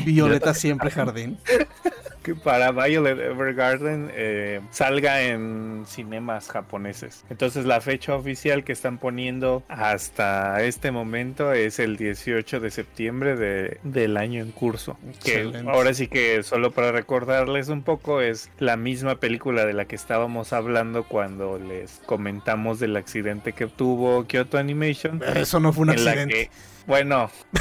[0.05, 1.39] Violeta siempre jardín.
[2.22, 7.24] que para Violet Evergarden eh, salga en cinemas japoneses.
[7.30, 13.36] Entonces la fecha oficial que están poniendo hasta este momento es el 18 de septiembre
[13.36, 14.98] de- del año en curso.
[15.24, 19.84] Que ahora sí que solo para recordarles un poco es la misma película de la
[19.86, 25.22] que estábamos hablando cuando les comentamos del accidente que tuvo Kyoto Animation.
[25.34, 26.50] Eso no fue un accidente.
[26.87, 27.31] Bueno.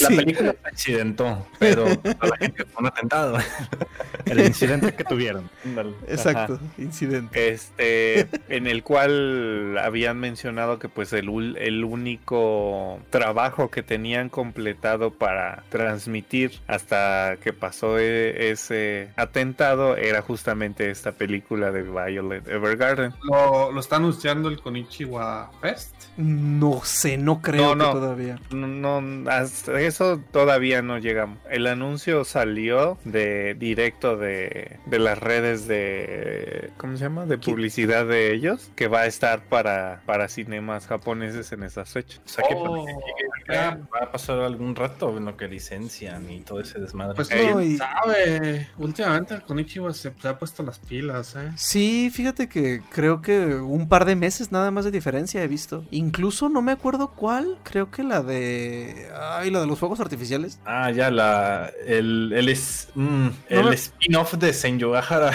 [0.00, 1.86] La película se accidentó, pero
[2.20, 3.38] a la gente fue un atentado.
[4.26, 5.48] El incidente que tuvieron.
[6.08, 7.50] Exacto, incidente.
[7.52, 14.28] este en el cual habían mencionado que pues el, ul- el único trabajo que tenían
[14.28, 22.46] completado para transmitir hasta que pasó e- ese atentado era justamente esta película de Violet
[22.48, 23.14] Evergarden.
[23.22, 25.94] Lo, lo está anunciando el Konichiwa Fest.
[26.16, 27.86] No sé, no creo No, no.
[27.86, 28.38] que todavía.
[28.50, 31.38] No, no, hasta eso todavía no llegamos.
[31.50, 37.26] El anuncio salió de directo de, de las redes de ¿cómo se llama?
[37.26, 42.20] de publicidad de ellos que va a estar para, para cinemas japoneses en esas fechas.
[42.24, 42.84] O sea que Oh,
[43.46, 47.14] que acá va a pasar algún rato en lo que licencian y todo ese desmadre.
[47.14, 51.50] Pues No, y- sabe, últimamente el Konichiwa se, se ha puesto las pilas, ¿eh?
[51.56, 55.84] Sí, fíjate que creo que un par de meses nada más de diferencia he visto.
[55.90, 59.08] Incluso no me acuerdo cuál, creo que la de...
[59.18, 60.60] Ay, la de los fuegos artificiales.
[60.64, 65.32] Ah, ya, la, el, el, es, mm, el me- spin-off de Senyogahara.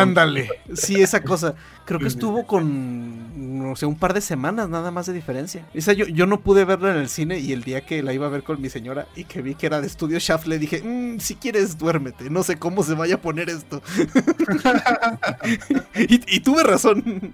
[0.00, 0.48] Ándale.
[0.74, 1.54] Sí, esa cosa.
[1.86, 5.64] Creo que estuvo con, no sé, un par de semanas nada más de diferencia.
[5.72, 8.26] Esa yo, yo no pude verla en el cine y el día que la iba
[8.26, 10.82] a ver con mi señora y que vi que era de estudio Shaft, le dije,
[10.82, 12.28] "Mm, si quieres, duérmete.
[12.28, 13.80] No sé cómo se vaya a poner esto.
[15.94, 17.32] y, y tuve razón.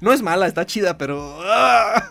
[0.00, 1.38] no es mala, está chida, pero...
[1.42, 2.08] ¡ah!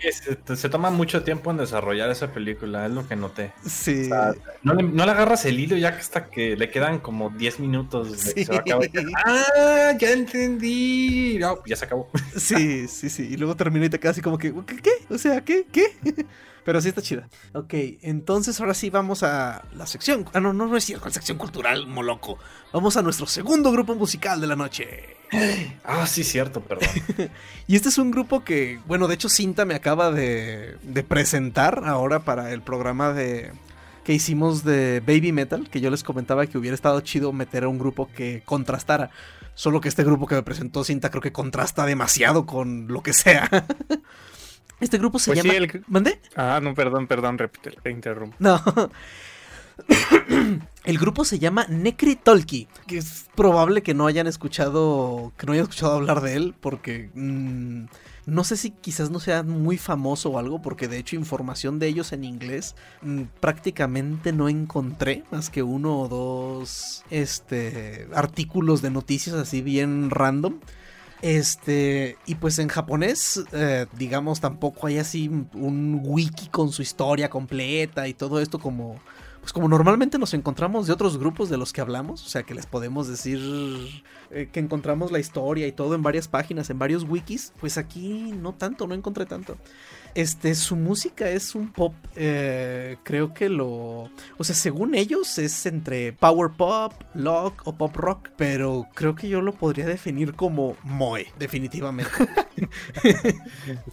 [0.00, 3.52] Sí, se, se toma mucho tiempo en desarrollar esa película, es lo que noté.
[3.66, 4.02] Sí.
[4.02, 7.00] O sea, no, le, no le agarras el hilo ya que hasta que le quedan
[7.00, 8.84] como 10 minutos de que se va a acabar.
[8.84, 8.98] Sí.
[9.26, 11.17] Ah, ya entendí.
[11.40, 12.10] No, ya se acabó.
[12.36, 13.28] Sí, sí, sí.
[13.30, 14.76] Y luego termina y te quedas así como que, ¿qué?
[14.76, 15.14] qué?
[15.14, 15.66] O sea, ¿qué?
[15.70, 15.96] ¿Qué?
[16.64, 17.28] Pero sí está chida.
[17.54, 20.26] Ok, entonces ahora sí vamos a la sección.
[20.34, 22.38] Ah, no, no, no es cierto, la sección cultural, moloco.
[22.72, 25.16] Vamos a nuestro segundo grupo musical de la noche.
[25.84, 26.88] Ah, sí, cierto, perdón.
[27.66, 31.82] Y este es un grupo que, bueno, de hecho Cinta me acaba de, de presentar
[31.86, 33.52] ahora para el programa de
[34.04, 37.68] que hicimos de Baby Metal, que yo les comentaba que hubiera estado chido meter a
[37.68, 39.10] un grupo que contrastara.
[39.58, 43.12] Solo que este grupo que me presentó Cinta creo que contrasta demasiado con lo que
[43.12, 43.50] sea.
[44.80, 45.58] Este grupo se Pues sí, llama...
[45.58, 46.20] el- ¿Mandé?
[46.36, 48.36] Ah, no, perdón, perdón, repite, te interrumpo.
[48.38, 48.62] No.
[50.84, 55.52] El grupo se llama Necri Tolki, que es probable que no hayan escuchado, que no
[55.52, 57.86] hayan escuchado hablar de él, porque mm,
[58.28, 61.88] no sé si quizás no sea muy famoso o algo, porque de hecho información de
[61.88, 68.90] ellos en inglés mm, prácticamente no encontré más que uno o dos este, artículos de
[68.90, 70.60] noticias así bien random.
[71.22, 77.28] Este, y pues en japonés, eh, digamos, tampoco hay así un wiki con su historia
[77.30, 79.00] completa y todo esto como,
[79.40, 82.54] pues como normalmente nos encontramos de otros grupos de los que hablamos, o sea que
[82.54, 83.38] les podemos decir
[84.30, 88.32] eh, que encontramos la historia y todo en varias páginas, en varios wikis, pues aquí
[88.32, 89.56] no tanto, no encontré tanto.
[90.14, 94.10] Este, su música es un pop, eh, creo que lo...
[94.36, 99.28] O sea, según ellos es entre power pop, lock o pop rock, pero creo que
[99.28, 102.10] yo lo podría definir como moe, definitivamente.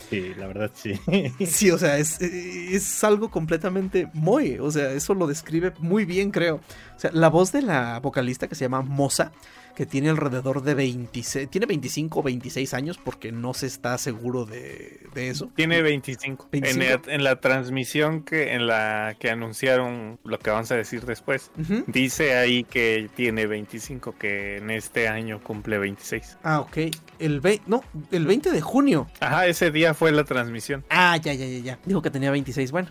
[0.10, 1.00] Sí, la verdad sí.
[1.46, 6.32] Sí, o sea, es, es algo completamente moe, o sea, eso lo describe muy bien,
[6.32, 6.56] creo.
[6.96, 9.32] O sea, la voz de la vocalista que se llama Moza,
[9.76, 14.46] que tiene alrededor de 26, tiene 25 o 26 años porque no se está seguro
[14.46, 15.50] de, de eso.
[15.56, 16.50] Tiene 25.
[16.54, 17.08] En, 25.
[17.08, 21.52] la, en la transmisión que en la que anunciaron lo que vamos a decir después,
[21.88, 26.38] dice ahí que tiene 25, que en este año cumple 26.
[26.44, 26.78] Ah, ok.
[27.20, 29.08] El, ve- no, el 20 de junio.
[29.20, 30.84] Ajá, ese día fue la transmisión.
[30.90, 31.80] Ah, ya, ya, ya, ya.
[31.86, 32.72] Dijo que tenía 26.
[32.72, 32.90] Bueno,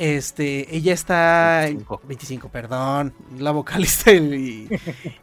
[0.00, 1.60] este, ella está.
[1.64, 2.00] 25.
[2.04, 3.12] 25, perdón.
[3.38, 4.68] La vocalista y,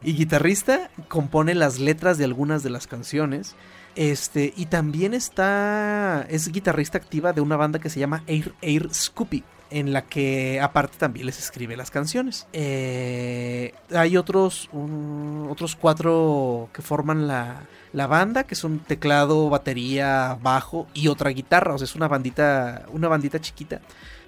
[0.02, 3.56] y guitarrista compone las letras de algunas de las canciones.
[3.96, 6.24] Este, y también está.
[6.30, 9.42] Es guitarrista activa de una banda que se llama Air, Air Scoopy.
[9.70, 12.46] En la que aparte también les escribe las canciones.
[12.54, 14.68] Eh, hay otros.
[14.72, 21.30] un- otros cuatro que forman la, la banda, que son teclado, batería, bajo y otra
[21.30, 21.74] guitarra.
[21.74, 22.86] O sea, es una bandita.
[22.92, 23.80] Una bandita chiquita.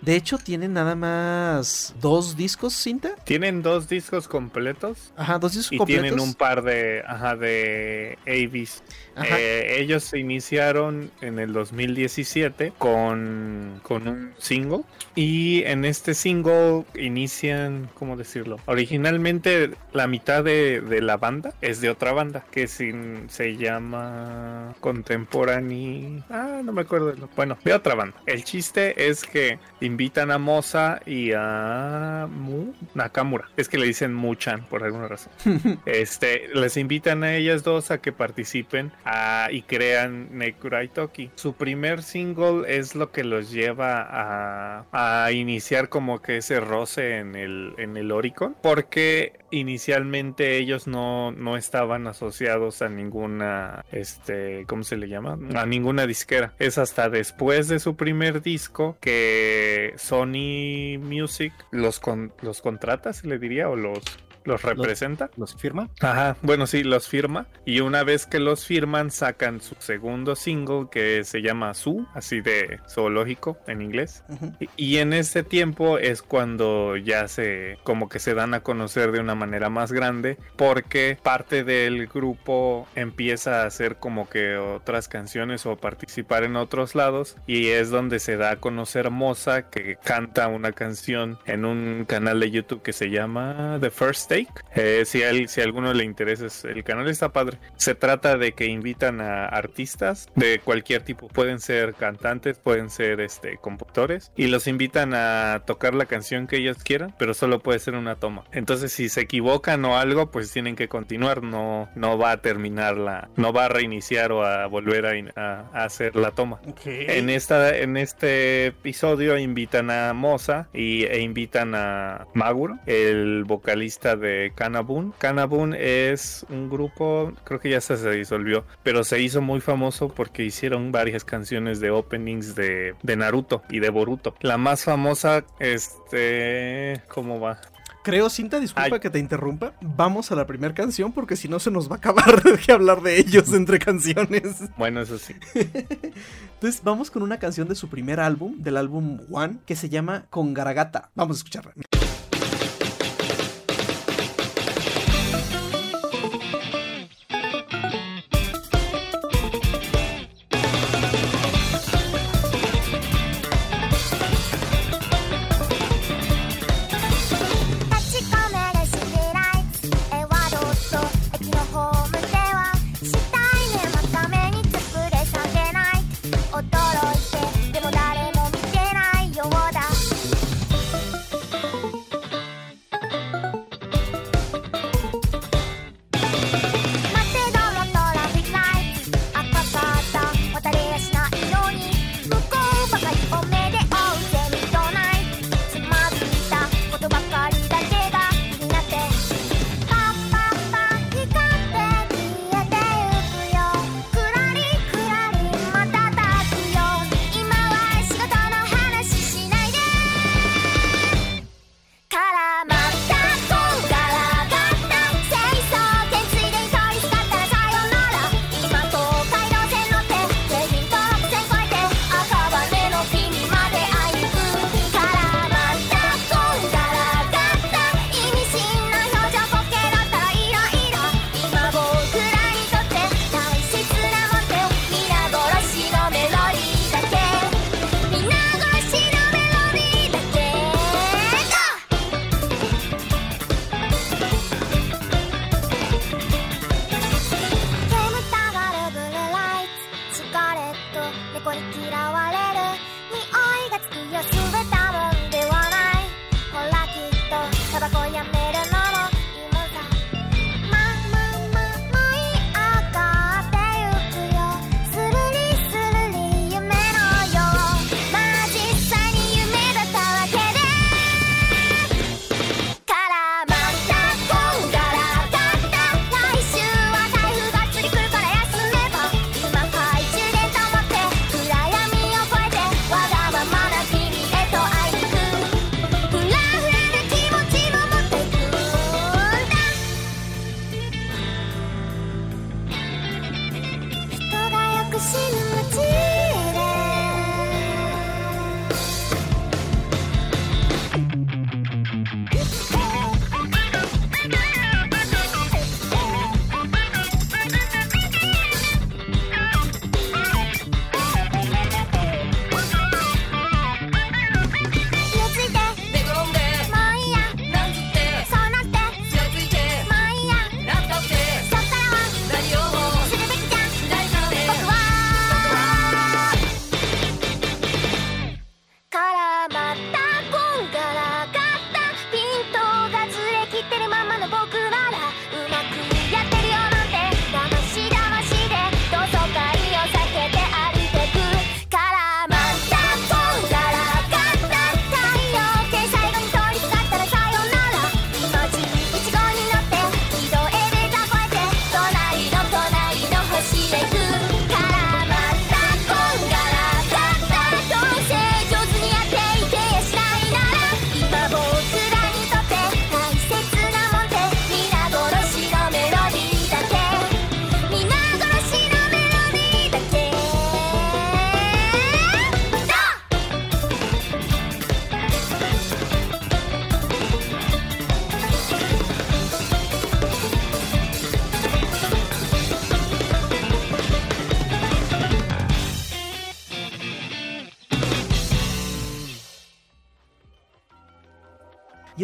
[0.03, 3.11] De hecho, tienen nada más dos discos, cinta.
[3.25, 6.03] Tienen dos discos completos Ajá, dos discos y completos.
[6.05, 8.83] tienen un par de, ajá, de AVs.
[9.15, 9.39] Ajá.
[9.39, 14.83] Eh, ellos se iniciaron en el 2017 con, con un single
[15.15, 18.59] y en este single inician, ¿cómo decirlo?
[18.67, 24.75] Originalmente la mitad de, de la banda es de otra banda que sin- se llama
[24.81, 26.23] Contemporary...
[26.31, 27.15] Ah, no me acuerdo.
[27.37, 28.17] Bueno, de otra banda.
[28.27, 29.59] El chiste es que
[29.91, 33.49] invitan a Moza y a Mu Nakamura.
[33.57, 35.33] Es que le dicen Muchan por alguna razón.
[35.85, 41.31] Este, les invitan a ellas dos a que participen a- y crean Nekurai Toki.
[41.35, 47.19] Su primer single es lo que los lleva a, a iniciar como que ese roce
[47.19, 54.65] en el, en el Oricon, porque inicialmente ellos no, no estaban asociados a ninguna, este,
[54.67, 55.39] ¿cómo se le llama?
[55.55, 56.53] A ninguna disquera.
[56.59, 63.27] Es hasta después de su primer disco que Sony Music los, con- los contrata, se
[63.27, 64.01] le diría, o los,
[64.45, 65.31] los representa.
[65.37, 65.89] ¿Los firma?
[66.01, 67.47] Ajá, bueno, sí, los firma.
[67.65, 72.41] Y una vez que los firman, sacan su segundo single que se llama Su, así
[72.41, 74.25] de zoológico en inglés.
[74.59, 79.13] Y- Y en ese tiempo es cuando ya se, como que se dan a conocer
[79.13, 85.09] de una manera más grande, porque parte del grupo empieza a hacer como que otras
[85.09, 87.37] canciones o participar en otros lados.
[87.47, 92.41] Y es donde se da a conocer Moza, que canta una canción en un canal
[92.41, 94.47] de YouTube que se llama The First Take.
[94.77, 97.59] Eh, si, a, él- si a alguno le interesa, es- el canal está padre.
[97.77, 101.27] Se trata de que invitan a artistas de cualquier tipo.
[101.27, 104.31] Pueden ser cantantes, pueden ser este, compositores.
[104.37, 108.15] Y los invitan a tocar la canción que ellos quieran, pero solo puede ser una
[108.17, 108.45] toma.
[108.53, 111.43] Entonces, si se equivocan o algo, pues tienen que continuar.
[111.43, 115.33] No, no va a terminar la, no va a reiniciar o a volver a, in-
[115.35, 116.61] a- a hacer la toma.
[116.69, 116.83] Ok.
[116.87, 124.15] En esta, en este episodio invitan a Moza y, e invitan a Maguro, el vocalista
[124.21, 125.13] de Kanabun.
[125.19, 130.09] Kanabun es un grupo, creo que ya se, se disolvió, pero se hizo muy famoso
[130.09, 134.35] porque hicieron varias canciones de openings de, de Naruto y de Boruto.
[134.41, 137.61] La más famosa, este, ¿cómo va?
[138.03, 139.01] Creo, Cinta, disculpa Ay.
[139.01, 139.75] que te interrumpa.
[139.83, 143.03] Vamos a la primera canción porque si no se nos va a acabar de hablar
[143.03, 144.57] de ellos entre canciones.
[144.79, 145.35] Bueno, eso sí.
[145.55, 150.25] Entonces, vamos con una canción de su primer álbum, del álbum One, que se llama
[150.31, 151.11] Congaragata.
[151.15, 152.00] Vamos a escucharla.「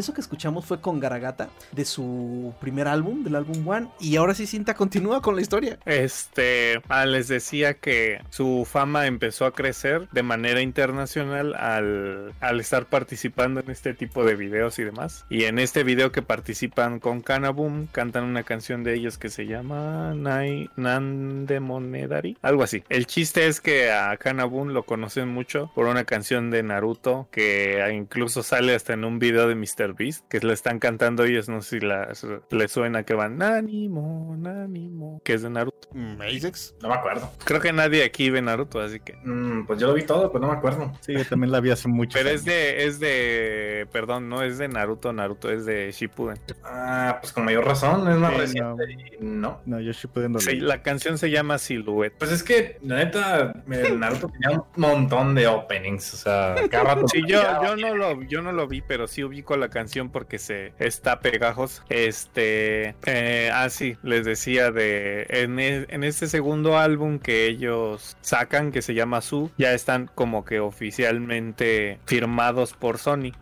[0.06, 3.88] eso que escuchamos fue con Garagata de su primer álbum, del álbum One.
[3.98, 5.80] Y ahora sí, Cinta continúa con la historia.
[5.84, 12.60] Este, ah, les decía que su fama empezó a crecer de manera internacional al, al
[12.60, 15.26] estar participando en este tipo de videos y demás.
[15.28, 19.46] Y en este video que participan con Kanaboom, cantan una canción de ellos que se
[19.46, 22.84] llama Nai, Nandemonedari, algo así.
[22.90, 27.92] El chiste es que a Kanaboom lo conocen mucho por una canción de Naruto que
[27.92, 29.95] incluso sale hasta en un video de Mr.
[29.96, 32.12] Beast que le están cantando ellos, no sé si la-
[32.50, 35.88] les suena que van Nanimo, Nanimo, que es de Naruto.
[35.94, 36.74] Mazex.
[36.82, 37.30] No me acuerdo.
[37.44, 39.14] Creo que nadie aquí ve Naruto, así que.
[39.24, 40.92] Mm, pues yo lo vi todo, pero no me acuerdo.
[41.00, 42.18] Sí, yo también la vi hace mucho.
[42.18, 46.38] Pero es de, es de, perdón, no es de Naruto, Naruto es de Shippuden.
[46.64, 48.84] Ah, pues con mayor razón, es más Sí, reciente.
[48.92, 49.60] y No.
[49.64, 52.14] No, yo Shippuden no Sí, la canción se llama Silhouette.
[52.18, 56.14] Pues es que, la neta, el Naruto tenía un montón de openings.
[56.14, 57.08] O sea, cada rato.
[57.08, 60.38] Sí, yo, yo no lo, yo no lo vi, pero sí ubico la canción porque
[60.38, 61.82] se está pegajos.
[61.88, 68.16] Este, eh, ah, sí, les decía de en, e- en este segundo álbum que ellos
[68.20, 73.32] sacan, que se llama Su, ya están como que oficialmente firmados por Sony.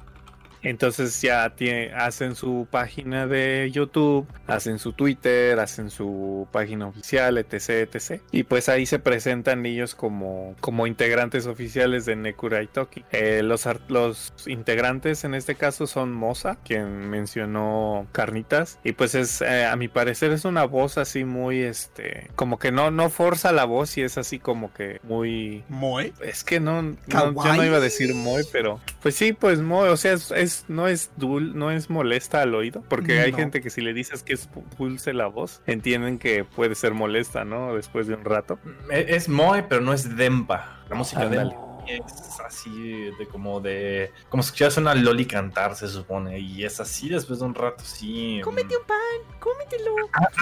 [0.64, 1.52] Entonces ya
[1.96, 8.20] hacen su página de YouTube, hacen su Twitter, hacen su página oficial, etc, etc.
[8.32, 13.04] Y pues ahí se presentan ellos como, como integrantes oficiales de Nekurai Toki.
[13.12, 18.78] Eh, los, los integrantes en este caso son Moza, quien mencionó Carnitas.
[18.84, 22.72] Y pues es, eh, a mi parecer es una voz así muy, este, como que
[22.72, 25.62] no, no forza la voz y es así como que muy...
[25.68, 26.12] Moe.
[26.22, 29.88] Es que no, no yo no iba a decir muy, pero pues sí, pues muy,
[29.88, 33.60] o sea, es, es- no es dul, no es molesta al oído, porque hay gente
[33.60, 34.48] que si le dices que es
[34.78, 37.74] dulce la voz, entienden que puede ser molesta, ¿no?
[37.74, 38.58] Después de un rato.
[38.90, 40.82] Es, es Moe, pero no es Dempa.
[40.88, 41.52] La música de él
[41.86, 44.12] es así de como de.
[44.28, 46.38] Como si escucharas una Loli cantar, se supone.
[46.38, 48.40] Y es así después de un rato, sí.
[48.42, 48.98] Cómete un pan,
[49.38, 49.94] cómetelo.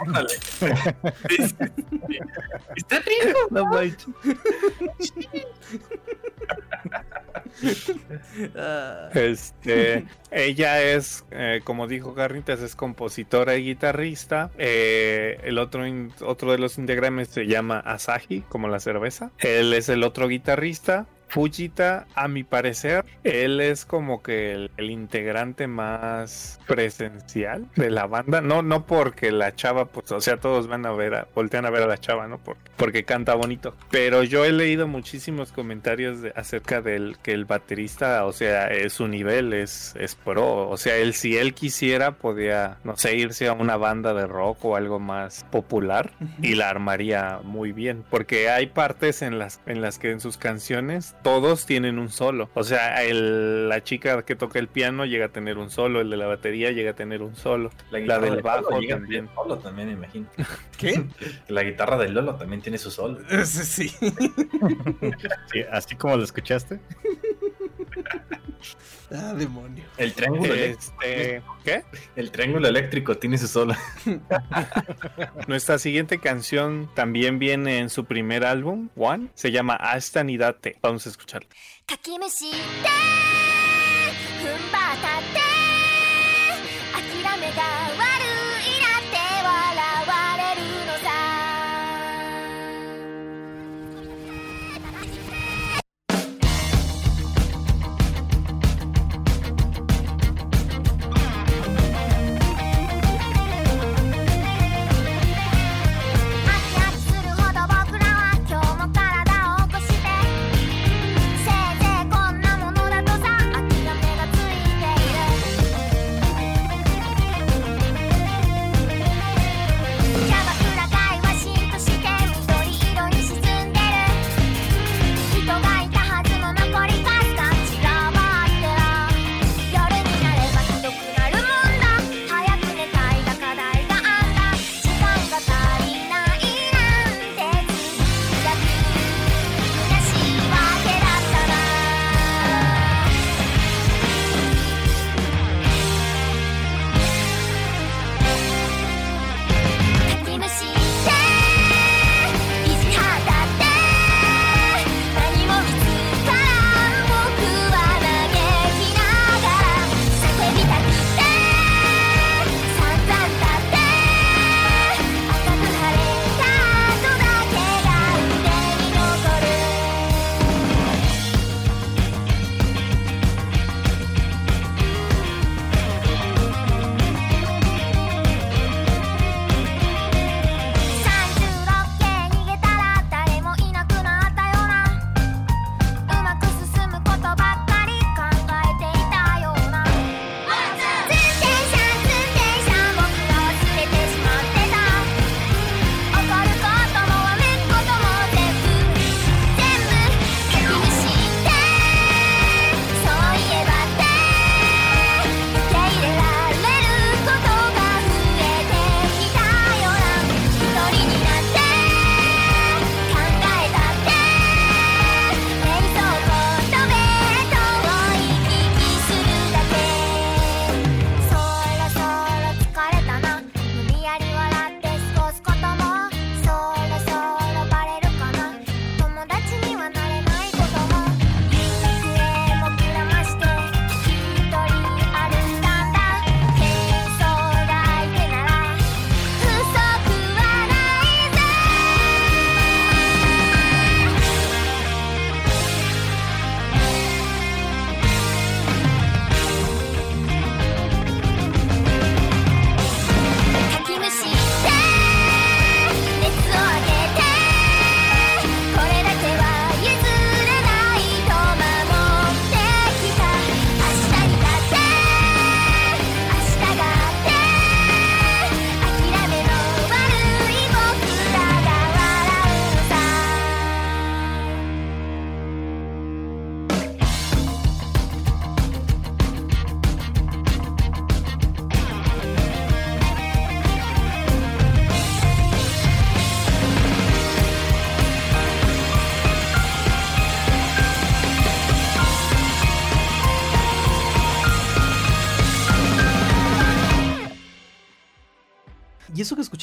[0.06, 0.34] Ándale.
[2.76, 3.38] Está rico.
[3.50, 4.08] No manches.
[9.14, 14.50] Este, ella es, eh, como dijo Garnitas, es compositora y guitarrista.
[14.58, 15.84] Eh, el otro,
[16.20, 19.30] otro de los integrantes se llama Asahi, como la cerveza.
[19.38, 21.06] Él es el otro guitarrista.
[21.32, 28.06] Fujita, a mi parecer, él es como que el, el integrante más presencial de la
[28.06, 28.42] banda.
[28.42, 31.70] No, no porque la chava, pues, o sea, todos van a ver, a, voltean a
[31.70, 32.36] ver a la chava, ¿no?
[32.36, 33.74] Por- porque canta bonito.
[33.90, 38.90] Pero yo he leído muchísimos comentarios de- acerca del que el baterista, o sea, eh,
[38.90, 40.68] su nivel es, es pro.
[40.68, 44.64] O sea, él, si él quisiera, podía, no sé, irse a una banda de rock
[44.66, 46.10] o algo más popular
[46.42, 48.04] y la armaría muy bien.
[48.10, 52.50] Porque hay partes en las, en las que en sus canciones todos tienen un solo.
[52.54, 56.10] O sea, el- la chica que toca el piano llega a tener un solo, el
[56.10, 57.70] de la batería llega a tener un solo.
[57.90, 59.28] La, guitarra del de bajo llega también.
[59.34, 60.26] solo también, imagino.
[60.78, 61.04] ¿Qué?
[61.48, 63.18] La guitarra del Lolo también tiene su solo.
[63.44, 63.88] Sí, sí.
[65.52, 66.80] Sí, así como lo escuchaste.
[69.11, 69.85] Ah, demonio.
[69.97, 71.83] El triángulo, eléctrico, Este, ¿Qué?
[72.17, 73.73] el triángulo eléctrico tiene su solo.
[75.47, 79.27] Nuestra siguiente canción también viene en su primer álbum, One.
[79.33, 80.77] Se llama Hasta Nidate.
[80.81, 81.47] Vamos a escucharla.
[81.87, 82.57] かきむしって
[84.43, 85.39] 踏ん張ったって
[86.93, 87.63] 諦めが
[87.95, 88.20] 悪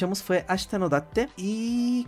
[0.00, 0.88] Escuchamos fue Ashita no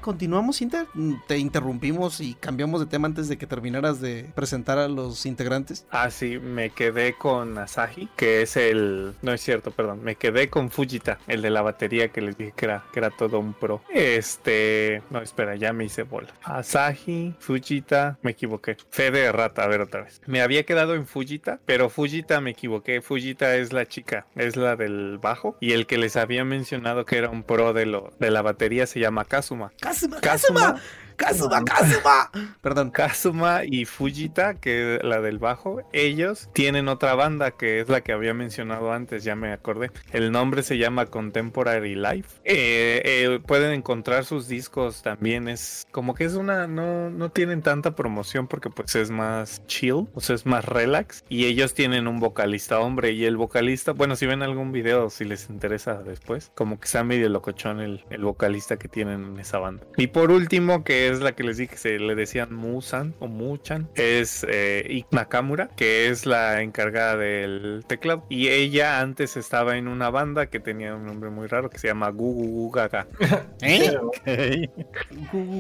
[0.03, 0.87] continuamos, Inter.
[0.93, 5.25] Mm, Te interrumpimos y cambiamos de tema antes de que terminaras de presentar a los
[5.25, 5.87] integrantes.
[5.91, 9.15] Ah, sí, me quedé con Asahi, que es el...
[9.23, 10.03] No es cierto, perdón.
[10.05, 13.09] Me quedé con Fujita, el de la batería que les dije que era, que era
[13.11, 13.83] todo un pro.
[13.89, 15.03] Este...
[15.11, 16.29] No, espera, ya me hice bola.
[16.43, 18.77] Asahi, Fujita, me equivoqué.
[18.91, 20.21] Fede de rata, a ver otra vez.
[20.27, 23.01] Me había quedado en Fujita, pero Fujita me equivoqué.
[23.01, 25.57] Fujita es la chica, es la del bajo.
[25.61, 28.87] Y el que les había mencionado que era un pro de, lo, de la batería
[28.87, 29.73] se llama Kazuma.
[29.93, 30.21] ¡Kazuma!
[30.21, 30.61] Kazuma.
[30.61, 30.81] ¡Kazuma!
[31.23, 31.65] ¡Kazuma!
[31.65, 32.31] ¡Kazuma!
[32.61, 32.91] Perdón.
[32.91, 38.01] Kazuma y Fujita, que es la del bajo, ellos tienen otra banda que es la
[38.01, 39.91] que había mencionado antes, ya me acordé.
[40.13, 42.41] El nombre se llama Contemporary Life.
[42.45, 47.63] Eh, eh, pueden encontrar sus discos también, es como que es una, no, no tienen
[47.63, 51.25] tanta promoción porque pues es más chill, o sea, es más relax.
[51.29, 55.25] Y ellos tienen un vocalista hombre y el vocalista, bueno, si ven algún video, si
[55.25, 59.59] les interesa después, como que está medio locochón el, el vocalista que tienen en esa
[59.59, 59.85] banda.
[59.97, 63.89] Y por último, que es la que les dije, se le decían Musan o Muchan,
[63.95, 68.25] es eh, Ik Nakamura, que es la encargada del teclado.
[68.29, 71.89] Y ella antes estaba en una banda que tenía un nombre muy raro que se
[71.89, 73.07] llama Gugu Gu Gaga.
[73.63, 74.69] ¿Eh?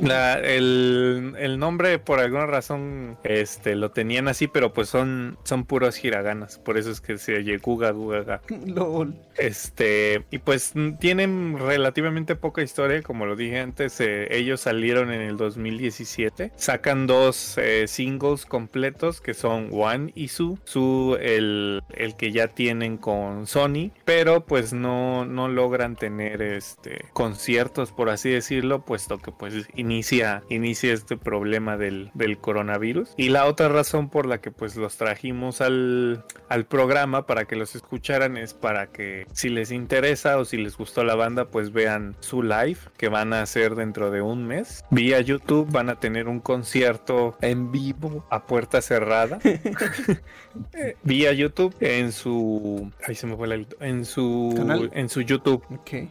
[0.02, 5.64] La- el, el nombre por alguna razón este, lo tenían así, pero pues son, son
[5.64, 6.58] puros hiraganas.
[6.58, 8.42] Por eso es que se oye Guga Guga Gaga.
[8.66, 9.14] LOL.
[9.36, 15.20] Este, y pues tienen relativamente poca historia, como lo dije antes, eh, ellos salieron en
[15.22, 22.16] el 2017, sacan dos eh, singles completos que son One y Su, Su el, el
[22.16, 28.30] que ya tienen con Sony, pero pues no, no logran tener este conciertos, por así
[28.30, 33.14] decirlo, puesto que pues inicia, inicia este problema del, del coronavirus.
[33.16, 37.56] Y la otra razón por la que pues los trajimos al, al programa para que
[37.56, 41.72] los escucharan es para que si les interesa o si les gustó la banda pues
[41.72, 45.98] vean su live que van a hacer dentro de un mes vía YouTube van a
[45.98, 49.38] tener un concierto en vivo a puerta cerrada
[51.02, 54.90] vía YouTube en su ahí se me fue la en su ¿Canal?
[54.94, 55.62] en su YouTube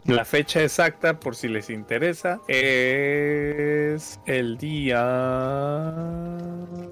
[0.06, 5.94] la fecha exacta, por si les interesa, es el día.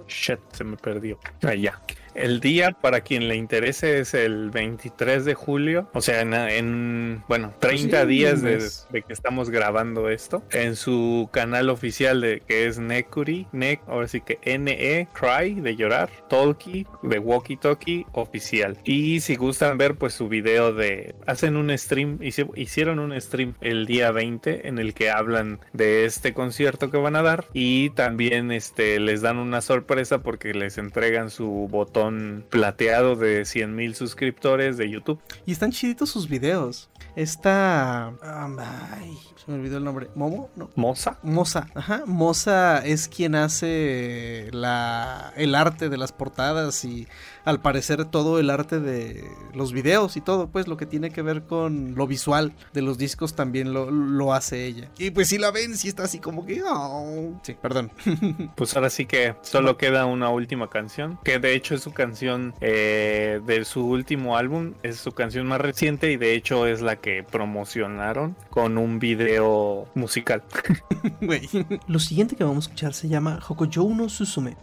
[0.07, 1.19] Shit, se me perdió.
[1.43, 1.81] Ah, ya.
[2.19, 5.89] El día, para quien le interese, es el 23 de julio.
[5.93, 8.57] O sea, en, en, bueno, 30 sí, días de,
[8.89, 10.43] de que estamos grabando esto.
[10.51, 15.75] En su canal oficial de que es Nekuri, Nek, ahora sí que NE, Cry, de
[15.77, 18.77] llorar, Talkie, de Walkie Talkie, oficial.
[18.83, 21.15] Y si gustan ver, pues su video de.
[21.25, 26.03] Hacen un stream, hici- hicieron un stream el día 20 en el que hablan de
[26.05, 27.45] este concierto que van a dar.
[27.53, 32.08] Y también este, les dan una sorpresa porque les entregan su botón
[32.49, 35.19] plateado de 100 mil suscriptores de YouTube.
[35.45, 36.89] Y están chiditos sus videos.
[37.15, 38.07] Esta.
[38.21, 40.09] am, ay, se me olvidó el nombre.
[40.15, 40.49] ¿Momo?
[40.55, 40.69] No.
[40.75, 41.17] Moza.
[41.23, 42.03] Moza, ajá.
[42.05, 47.07] Moza es quien hace la, el arte de las portadas y
[47.45, 51.21] al parecer todo el arte de los videos y todo, pues lo que tiene que
[51.21, 54.89] ver con lo visual de los discos también lo, lo hace ella.
[54.97, 56.61] Y pues si la ven, si está así como que...
[56.63, 57.39] oh.
[57.43, 57.91] Sí, perdón.
[58.55, 62.53] Pues ahora sí que solo queda una última canción, que de hecho es su canción
[62.61, 66.97] eh, de su último álbum, es su canción más reciente y de hecho es la
[66.97, 70.43] que promocionaron con un video musical.
[71.21, 71.47] Güey.
[71.87, 74.55] Lo siguiente que vamos a escuchar se llama Hokoyo no Susume.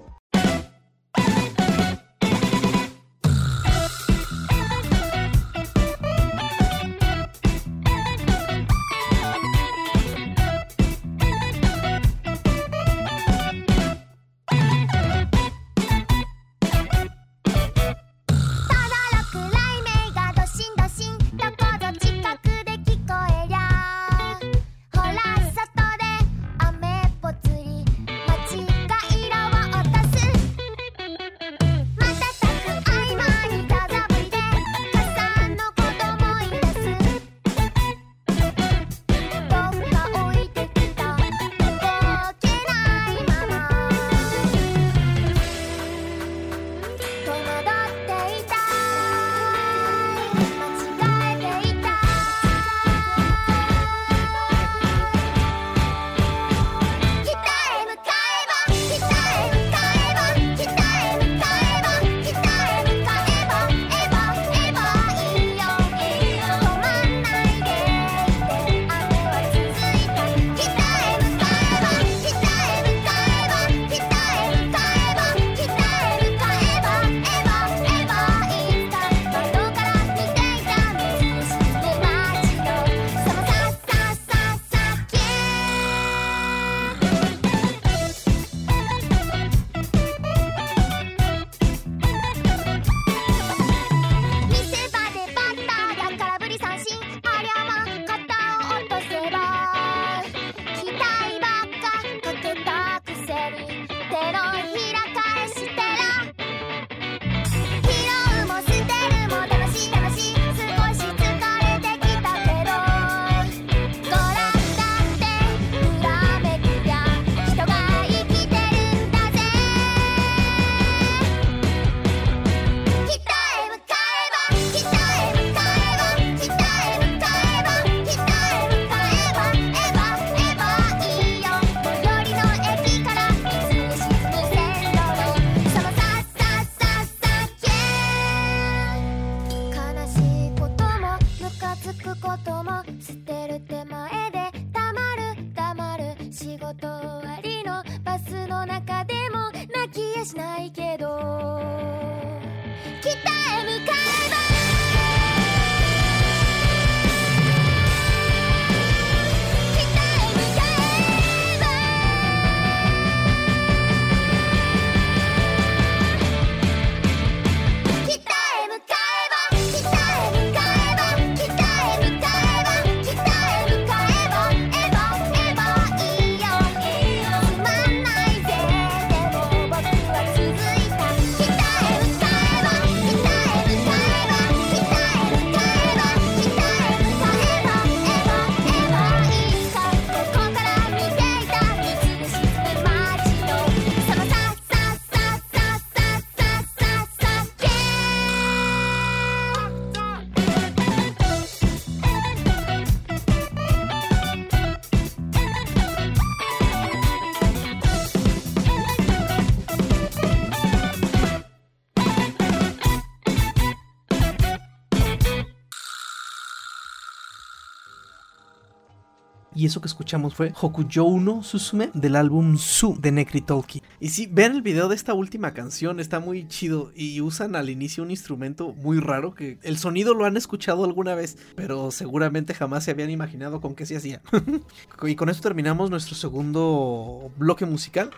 [219.66, 223.82] Y eso que escuchamos fue Hokujou no Susume del álbum Su de Nekritolki.
[223.98, 226.92] Y sí, vean el video de esta última canción, está muy chido.
[226.94, 231.16] Y usan al inicio un instrumento muy raro que el sonido lo han escuchado alguna
[231.16, 234.22] vez, pero seguramente jamás se habían imaginado con qué se hacía.
[235.02, 238.10] y con esto terminamos nuestro segundo bloque musical.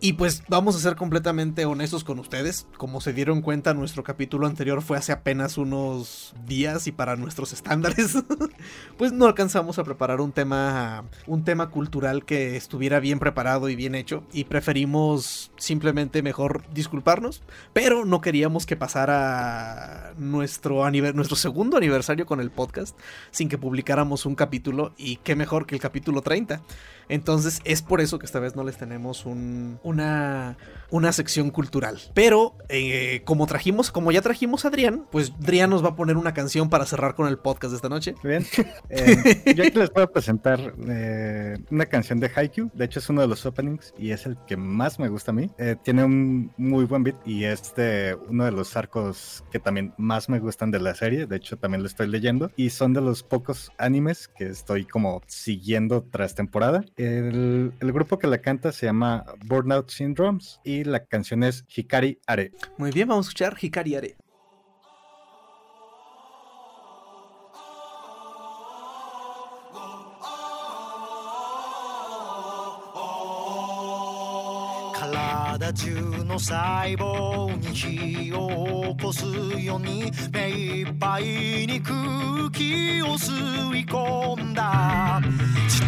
[0.00, 2.68] Y pues vamos a ser completamente honestos con ustedes.
[2.76, 7.52] Como se dieron cuenta, nuestro capítulo anterior fue hace apenas unos días y para nuestros
[7.58, 8.16] estándares,
[8.96, 13.74] pues no alcanzamos a preparar un tema, un tema cultural que estuviera bien preparado y
[13.74, 14.22] bien hecho.
[14.32, 17.42] Y preferimos simplemente mejor disculparnos.
[17.72, 22.96] Pero no queríamos que pasara nuestro, nuestro segundo aniversario con el podcast
[23.32, 24.92] sin que publicáramos un capítulo.
[24.96, 26.62] Y qué mejor que el capítulo 30.
[27.08, 30.56] Entonces es por eso que esta vez no les tenemos un- una,
[30.90, 31.98] una sección cultural.
[32.14, 36.16] Pero eh, como trajimos, como ya trajimos a Adrián, pues Adrián nos va a poner
[36.16, 38.14] una canción para cerrar con el podcast de esta noche.
[38.22, 38.46] Muy Bien.
[38.90, 42.70] Eh, yo aquí les voy a presentar eh, una canción de Haikyuu.
[42.74, 45.34] De hecho, es uno de los openings y es el que más me gusta a
[45.34, 45.50] mí.
[45.58, 49.92] Eh, tiene un muy buen beat y es de uno de los arcos que también
[49.98, 51.26] más me gustan de la serie.
[51.26, 52.50] De hecho, también lo estoy leyendo.
[52.56, 56.84] Y son de los pocos animes que estoy como siguiendo tras temporada.
[56.98, 62.50] El, grupo que la canta se llama Burnout Syndromes y la canción es Hikari Are.
[62.76, 64.16] Muy bien, vamos a escuchar Hikari Are.
[75.58, 75.90] 体中
[76.24, 76.56] の細
[76.96, 79.24] 胞に火を起こす
[79.60, 81.24] ように目いっぱい
[81.66, 81.96] に空
[82.52, 83.32] 気を吸
[83.76, 85.20] い込んだ。
[85.68, 85.80] 血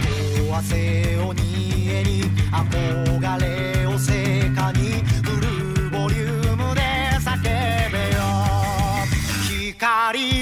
[0.48, 6.80] と汗を煮えに憧れを成果にフルボリュームで
[7.20, 7.40] 叫
[7.92, 8.20] べよ。
[9.78, 10.39] 光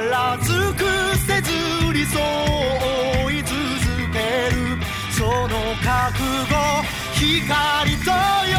[0.00, 0.84] ら尽く
[1.18, 1.50] せず
[1.92, 3.54] 理想を追い続
[4.12, 4.18] け
[4.54, 4.78] る。
[5.10, 5.48] その
[5.82, 6.54] 覚悟
[7.14, 8.10] 光と
[8.50, 8.57] 夜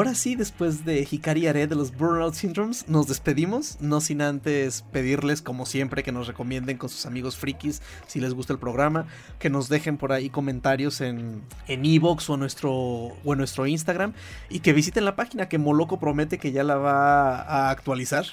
[0.00, 4.82] ahora sí, después de Hikari Are de los Burnout Syndromes, nos despedimos, no sin antes
[4.92, 9.06] pedirles, como siempre, que nos recomienden con sus amigos frikis si les gusta el programa,
[9.38, 13.66] que nos dejen por ahí comentarios en en Evox o, en nuestro, o en nuestro
[13.66, 14.14] Instagram
[14.48, 18.24] y que visiten la página que Moloco promete que ya la va a actualizar.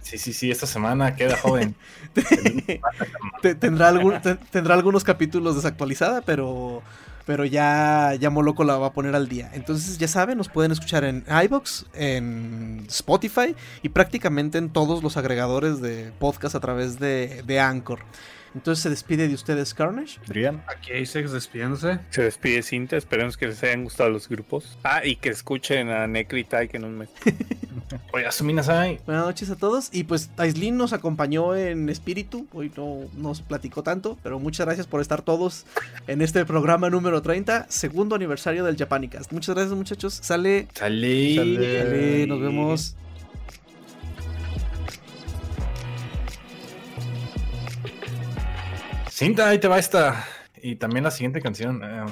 [0.00, 1.74] Sí, sí, sí, esta semana queda joven.
[3.42, 6.82] Te- tendrá, algún, te- tendrá algunos capítulos desactualizada, pero,
[7.24, 9.50] pero ya, ya Moloco la va a poner al día.
[9.54, 15.16] Entonces, ya saben, nos pueden escuchar en iBox, en Spotify y prácticamente en todos los
[15.16, 18.00] agregadores de podcast a través de, de Anchor.
[18.54, 20.18] Entonces se despide de ustedes Carnage.
[20.26, 20.62] Adrián.
[20.68, 21.98] Aquí Asex despidiéndose.
[22.10, 24.78] Se despide Cinta, esperemos que les hayan gustado los grupos.
[24.84, 27.08] Ah, y que escuchen a Necri que en un mes.
[28.12, 29.00] Oye, Asuminasai.
[29.06, 29.88] Buenas noches a todos.
[29.92, 32.46] Y pues Aislin nos acompañó en espíritu.
[32.52, 35.66] Hoy no nos platicó tanto, pero muchas gracias por estar todos
[36.06, 39.32] en este programa número 30, segundo aniversario del Japanicast.
[39.32, 40.14] Muchas gracias, muchachos.
[40.22, 40.68] Sale.
[40.74, 41.36] Sale.
[41.36, 42.96] Sale, nos vemos.
[49.14, 50.26] Cinta, ahí te va esta.
[50.60, 51.80] Y también la siguiente canción.
[51.84, 52.04] eh,